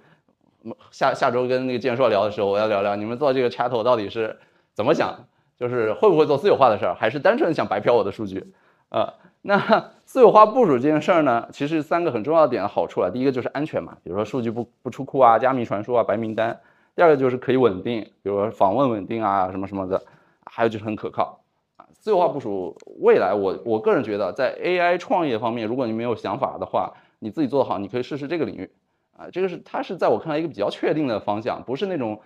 [0.92, 4.38] 下下周跟那个建硕聊的时候，我要聊聊你们做这个 Chat 到底是
[4.74, 5.16] 怎么想。
[5.60, 8.54] 就是会不会做私有化的事儿，还是单纯想白嫖我的数据？
[8.90, 9.12] 呃，
[9.42, 9.58] 那
[10.06, 16.54] 私有化部署这件事儿呢，其实三个很重要的点的好处啊，第一个就是安全嘛，比如说数据不不出库啊，加密传输啊，白名单；
[16.96, 19.98] 第二个就是可以稳定，比如说访问稳定啊，什么什么的；
[20.46, 21.40] 还有就是很可靠
[21.78, 21.88] 啊。
[21.92, 28.70] 私有化部署未来，我我个人觉得，在 AI 创业方面，如果你没有想法的话，你自己做得好，你可以试试这个领域
[29.18, 29.28] 啊。
[29.32, 32.22] 这个是它是在我看来一个比较确定的方向，不是那种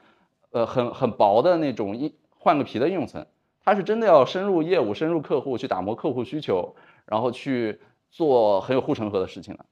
[0.51, 2.13] 呃很很薄的那种一。
[2.43, 3.23] 换个皮的应用层，
[3.63, 6.73] 它是真的要深入业务、深入客户去打磨客户需求，
[7.05, 7.79] 然后去
[8.09, 9.63] 做很有护城河的事情的。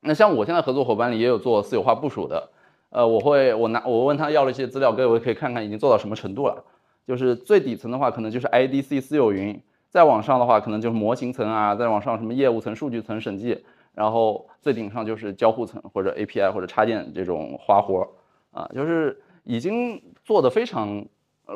[0.00, 2.48] 那像我现在合作伙伴里也有做私有化部署的，
[2.88, 6.64] 呃，我会我拿我问他要了一些资料，各位可以看看已经做到什么程度了。
[7.06, 9.60] 就是最底层的话，可能就是 IDC 私有云；
[9.90, 13.62] 再往上的话，可能就是模型层啊；再往上什么业务层、数据层审计，
[13.98, 18.08] 然后最顶上就是交互层或者 API 或者插件这种花活
[18.52, 21.04] 啊，就是已经做的非常。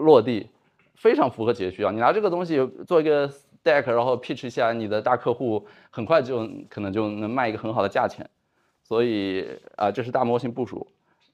[0.00, 0.48] 落地
[0.94, 3.28] 非常符合企业需要，你拿这个东西做一个
[3.62, 8.30] deck，然后 pitch 一下你的大客户，很快就可能就能卖一个很好的价钱。
[8.82, 10.86] 所以啊，这是大模型部署，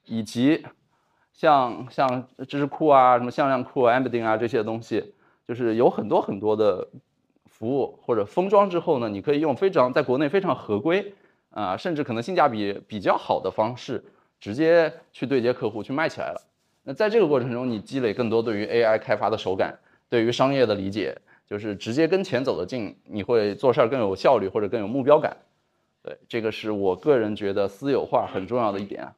[0.03, 0.65] 以及
[1.31, 5.13] 像像知识库啊、什么向量库、embedding 啊这些东西，
[5.47, 6.85] 就是有很多很多的
[7.59, 11.13] 服务或者封装之后呢，你可以用非常在国内非常合规
[11.51, 14.01] 啊，甚至可能性价比比较好的方式，
[14.39, 16.41] 直接去对接客户去卖起来了。
[16.83, 25.35] 那在这个过程中，你积累更多对于 AI 开发的手感，对于商业的理解，就是直接跟钱走得近，你会做事儿更有效率或者更有目标感。
[26.01, 29.15] 对，这个是我个人觉得私有化很重要的一点啊。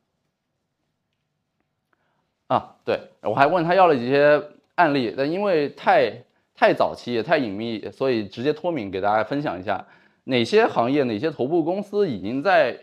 [2.48, 4.44] 啊，对我还问他要了一些
[4.76, 6.12] 案例，但因为太
[6.56, 9.86] 太早期也太隐秘，所以直接脱敏给大家分享一下
[10.26, 12.80] 哪些行业、哪些头部公司已经在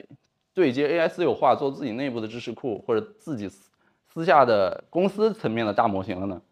[0.54, 3.48] 对接 AI 私有化，做自己内部的知识库或者自己。
[3.48, 3.68] 私
[4.10, 6.42] 私下的公司层面的大模型了呢，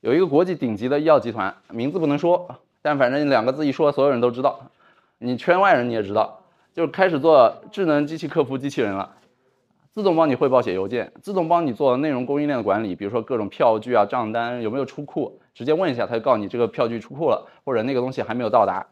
[0.00, 4.70] 有一个国际顶级的医药集团，名字不能说，但反正两个字一说，所有人都知道，
[5.18, 9.16] 你圈外人你也知道，就是开始做智能机器客服机器人了，
[9.90, 18.86] 自动帮你汇报写邮件，自动帮你做内容供应链的管理，比如说各种票据啊、账单有没有出库，直接问一下，他就告诉你这个票据出库了，或者那个东西还没有到达，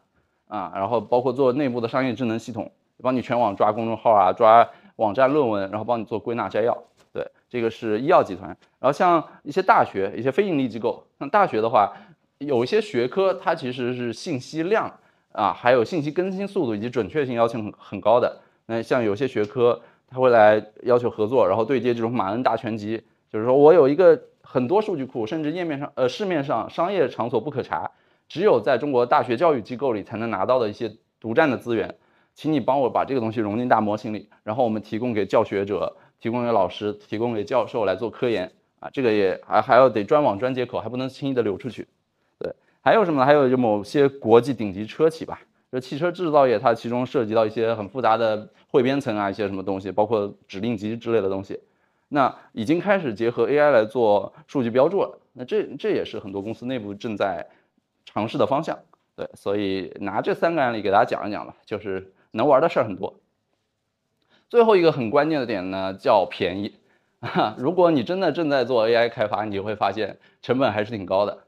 [0.47, 6.77] 啊，然后包括做内部的商业智能系统，帮你全网抓公众号啊、抓网站论文，然后帮你做归纳摘要。
[7.11, 8.49] 对这个是医药集团，
[8.79, 11.91] 然后像一些大学、一些非盈利机构，像大学的话，
[12.37, 14.91] 有一些学科它其实是信息量
[15.31, 18.39] 啊，还有信息更新速度以及准确性要求很很高的。
[18.67, 23.01] 那像有些学科，他会来要求合作，然后对接这种马恩大全集，
[23.31, 24.15] 就是说我有一个
[24.51, 27.91] 很多数据库，甚至页面上呃市面上商业场所不可查，
[28.27, 31.93] 只有在中国大学教育机构里才能拿到的一些独占的资源，
[32.33, 35.95] 请你帮我把这个东西融进大模型里，然后我们提供给教学者。
[36.21, 41.87] 提供给老师，提供给教授来做科研啊，这个也还还要得专网专接口，还不能轻易的流出去。
[42.37, 43.25] 对，还有什么呢？
[43.25, 45.39] 还有就某些国际顶级车企吧，
[45.71, 51.57] 就汽车制造业，它其中涉及到一些很复杂的汇编层啊，一些什么东西，包括指令集之类的东西。
[52.09, 55.19] 那已经开始结合 AI 来做数据标注了。
[55.31, 57.47] 那这这也是很多公司内部正在
[58.03, 58.77] 尝试的方向。
[59.15, 63.19] 对，所以拿这三个案例给大家讲一讲吧，就是能玩的事儿很多。
[64.49, 66.75] 最后一个很关键的点呢，叫便宜。
[67.57, 71.43] 如果你真的正在做 AI 开发，你就会发现成本还是挺高的。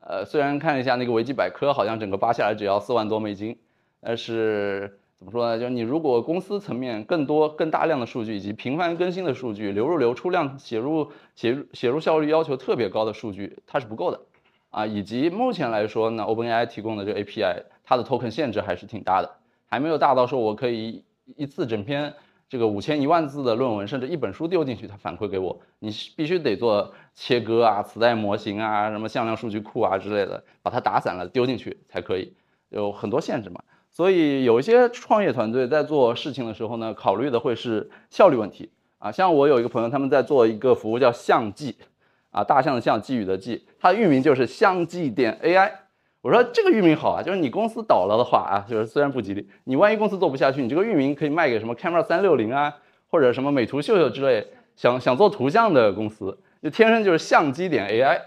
[0.00, 3.58] 呃，虽然看一下那个维基百科，好像整个扒下来只要四万多美金，
[4.00, 5.58] 但是怎么说呢？
[5.58, 14.20] 就是你如果公司层面更多、更大量的数据以及频繁更新的数据，流入流出量、写入写入写入效率要求特别高的数据，它是不够的。
[14.70, 19.30] 啊，以及目前来说呢，OpenAI 提供的这个 API，它的 token 限制还是挺大的，
[19.66, 21.04] 还没有大到说我可以
[21.36, 22.14] 一次整篇。
[22.48, 32.34] 这个五千一万字的论文，甚至一本书丢进去，它反馈给我，你必须得做切割啊、磁带模型啊、什么向量数据库啊之类的，把它打散了丢进去才可以，
[32.68, 33.60] 有很多限制嘛。
[33.96, 39.10] 所以有一些创业团队在做事情的时候呢，考虑的会是效率问题啊。
[39.10, 41.74] 像我有一个朋友，他们在做一个服务叫相记，
[42.30, 45.72] 啊，大象的象，寄语的寄，它的域名就是相记点 AI。
[46.20, 52.76] 我说这个域名好啊，就是你公司倒了的话啊，就是虽然不吉利，你万一公司做不下去，你这个域名可以卖给什么 Camera 三六零啊，
[53.08, 58.20] 或者什么美图秀秀之类，想想做图像的公司，就天生就是相机点 AI，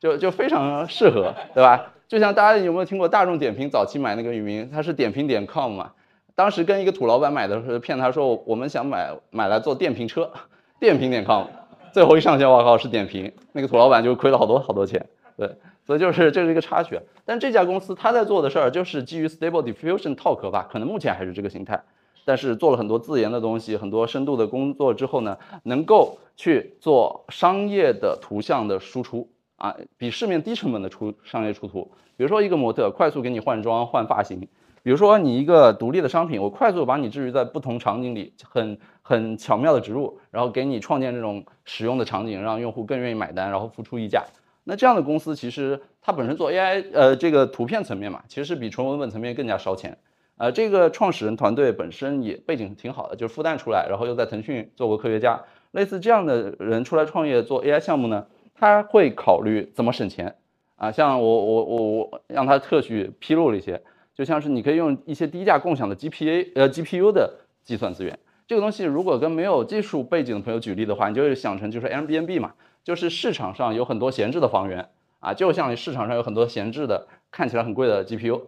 [0.00, 1.91] 就就非常适合，对吧？
[2.12, 5.92] 就像大家有没有听过大众点评早期买那个域名，它是点评点 com 嘛，
[6.34, 10.30] 当时跟一个土老板买的时候骗他说我们想买买来做电瓶车，
[10.78, 11.46] 电瓶点 com，
[11.90, 15.06] 最后一上线我靠是点评，那个土老板就亏了好多好多钱，
[15.38, 15.48] 对。
[15.86, 21.82] 所以就是这是一个插曲，但这家公司它在做的事儿就是基于 Stable Diffusion Talk 吧，可能目前还是这个形态，
[22.26, 29.30] 但是做了很多自研的东西，很多深度的工作之后呢，能够去做商业的图像的输出
[29.62, 31.88] 啊，比市面低成本的出商业出图。
[32.16, 34.40] 比如说一个模特快速给你换装换发型，
[34.82, 44.24] 比如说你一个独立的商品，我快速把你置于在不同场景里，很很巧妙的植入，然后给你创建这种使用的场景，让用户更愿意买单，然后付出溢价。
[44.64, 49.96] 那这样的公司其实它本身做 AI，呃，这个图片层面嘛，其实是比纯文本层面更加烧钱。
[50.38, 55.40] 呃，这个创始人团队本身也背景挺好的，就是复旦出来，然后又在腾讯做过科学家。
[55.70, 58.26] 类似这样的人出来创业做 AI 项目呢，
[58.62, 60.36] 他会考虑怎么省钱
[60.76, 60.92] 啊。
[60.92, 63.82] 像我我我我让他特许披露了一些，
[64.14, 68.16] 就像是你可以用一些低价共享的 GPA 呃 GPU 的计算资源。
[68.46, 72.54] 这个东西如果跟没有技术背景的朋友举例的话，你就会想成就是 Airbnb 嘛。
[72.84, 74.88] 就是市场上有很多闲置的房源
[75.18, 78.42] 啊，就像市场上有很多闲置的看起来很贵的 GPU，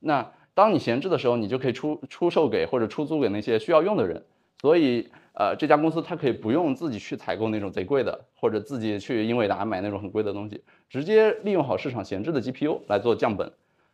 [0.00, 4.24] 那当你闲置的时候，你就可以出出售给或者出租给那些需要用的人。
[4.62, 5.08] 所以，
[5.38, 10.60] 呃，这家公司它可以不用自己去采购那种贼贵的，或者自己去英伟达买那种很贵的东西，
[10.90, 13.52] 直接利用好市场闲置的 GPU 来做降本。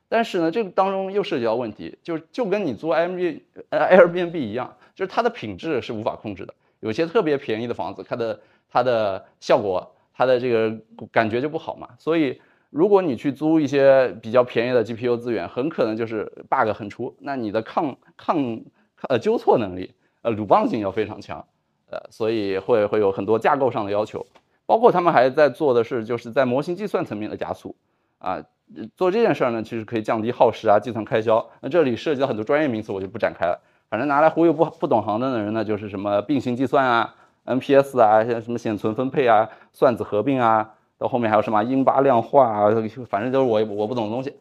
[0.09, 6.55] 但是呢，这个当中又涉及到问题，就就跟你租 Airbnb 呃 Airbnb 一样，就是它的品质是无法控制的。
[6.81, 8.41] 有些特别便宜的房子，它的
[8.71, 10.75] 它的效果，它的这个
[11.13, 11.91] 感觉就不好嘛。
[11.99, 12.41] 所以，
[12.71, 17.15] 如果你去租一些比较便宜的 GPU 资源，很可能就是 bug 很出。
[17.21, 18.63] 那你的抗抗
[19.09, 19.93] 呃纠错能力，
[20.25, 21.45] 呃鲁棒性要非常强，
[21.91, 24.27] 呃，所以会会有很多架构上的要求。
[24.67, 27.77] 包括他们还在做的是，就是在模型计算层面的加速
[28.19, 28.43] 啊。
[28.97, 31.47] 做这件事儿呢，其实可以降低耗时啊，计算开销。
[31.61, 33.61] 那这里涉及到很多专业名词，我就不展开了。
[33.91, 37.15] 反正拿来忽悠不不懂行的人呢，就是什么并行计算啊。
[37.45, 42.71] NPS 啊，像什么显存分配啊、算子合并啊，到后面还有什么英巴量化啊，
[43.07, 44.35] 反正都是我我不懂的东西。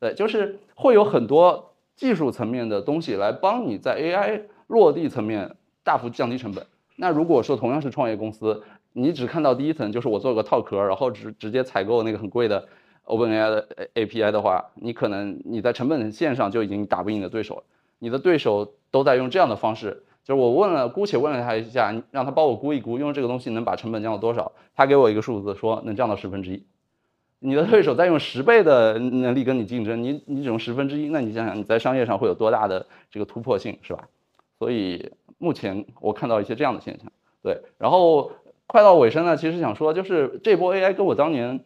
[0.00, 6.64] 对，就是会有很多技术层面的东西来帮你在 AI 落地层面大幅降低成本。
[6.94, 8.62] 那如果说同样是创业公司，
[8.92, 12.68] 你只看到第一层，就是我做个套壳，然后直直接采购那个很贵的
[13.04, 17.62] OpenAI 的 API 的话，你可能你在成本线上就已经打不赢你的对手了。
[17.98, 20.04] 你的对手都在用这样的方式。
[20.24, 24.52] 就是我问了，姑且问了他一下，让他帮我估一估，用这个东西能把成本降到多少？
[24.76, 26.62] 他给我一个数字，说能降到十分之一。
[27.38, 34.06] 你的对手在用十倍的能力跟你竞争，你你只用十分之一，那你想想你在商业上会有多大的这个突破性，是吧？
[34.58, 37.10] 所以目前我看到一些这样的现象。
[37.42, 38.32] 对，然后
[38.66, 41.60] 快到尾声呢，其实想说，就是这波 AI 跟我当年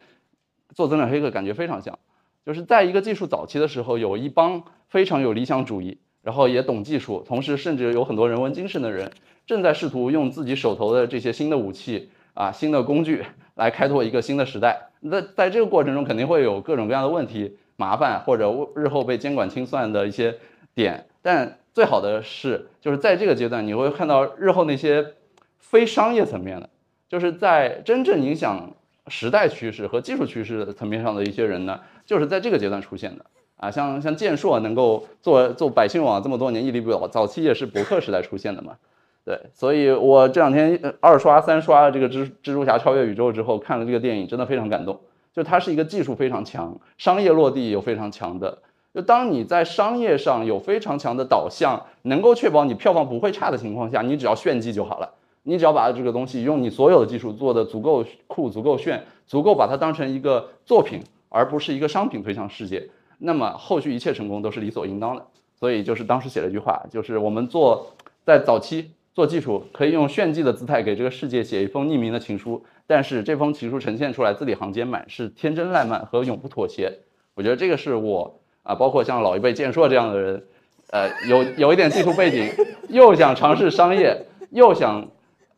[0.73, 1.97] 做增长黑客感觉非常像，
[2.45, 5.97] 就是在一个技术早期的时候，有一帮非常有理想主义。
[6.21, 9.11] 然后也懂技术，同时甚至有很多人文精神的人，
[9.45, 13.25] 正在试图用自己手头的这些新的武器啊、新的工具
[13.55, 14.87] 来开拓一个新的时代。
[15.01, 20.33] 那在这个过程中，肯定会有各种各样的问题、麻烦，或者日后被监管清算的一些
[20.73, 21.05] 点。
[21.21, 25.15] 但最好的是，就是在这个阶段，你会看到日后那些
[25.57, 26.69] 非商业层面的，
[27.09, 28.71] 就是在真正影响
[29.07, 33.25] 时代趋势和技术趋势层面上的一些人呢，就是在这个阶段出现的。
[33.57, 38.75] 啊，像像建硕能够做做百姓网这么多年屹立不倒，早期也是博客时代出现的嘛。
[39.23, 44.99] 对，所以我这两天二刷三刷这个蜘蜘蛛侠超越宇宙之后，看了这个电影，真的非常感动。
[45.33, 48.57] 就它是一个技术非常强，商业落地有非常强的。
[48.93, 55.09] 就当你在商业上有非常强的导向，能够确保你票房不会差的情况下，你只要炫技就好了。
[55.43, 62.87] 你只要把这个东西用你所有的技术做的足够酷、足够炫、足够把它当成一个作品，而不是一个商品推向世界，
[63.17, 65.25] 那么后续一切成功都是理所应当的。
[65.59, 67.87] 所以就是当时写了一句话，就是我们做
[68.25, 68.91] 在早期。
[69.15, 76.91] 做技术可以用炫技的姿态给这个世界写一封匿名的情书，但是这封情书呈现出来字里行间满是天真烂漫和永不妥协。
[77.35, 80.43] 我觉得这个是我啊，包括像老一辈建硕这样的人，
[80.91, 82.49] 呃，有有一点技术背景，
[82.89, 85.07] 又想尝试商业，又想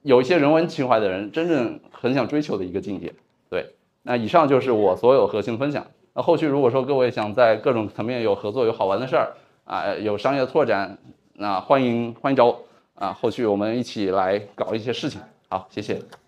[0.01, 3.14] 有一些人文情怀的人，真正很想追求的一个境界。
[3.49, 5.86] 对，那以上就是我所有核心分享。
[6.14, 9.34] 那后续如果说各位想在各种层面有合作、有好玩的事儿
[9.66, 10.97] 啊，有商业拓展，
[11.34, 12.62] 那欢迎欢迎找我。
[12.95, 15.20] 啊，后续我们一起来搞一些事情。
[15.49, 16.24] 好，谢谢。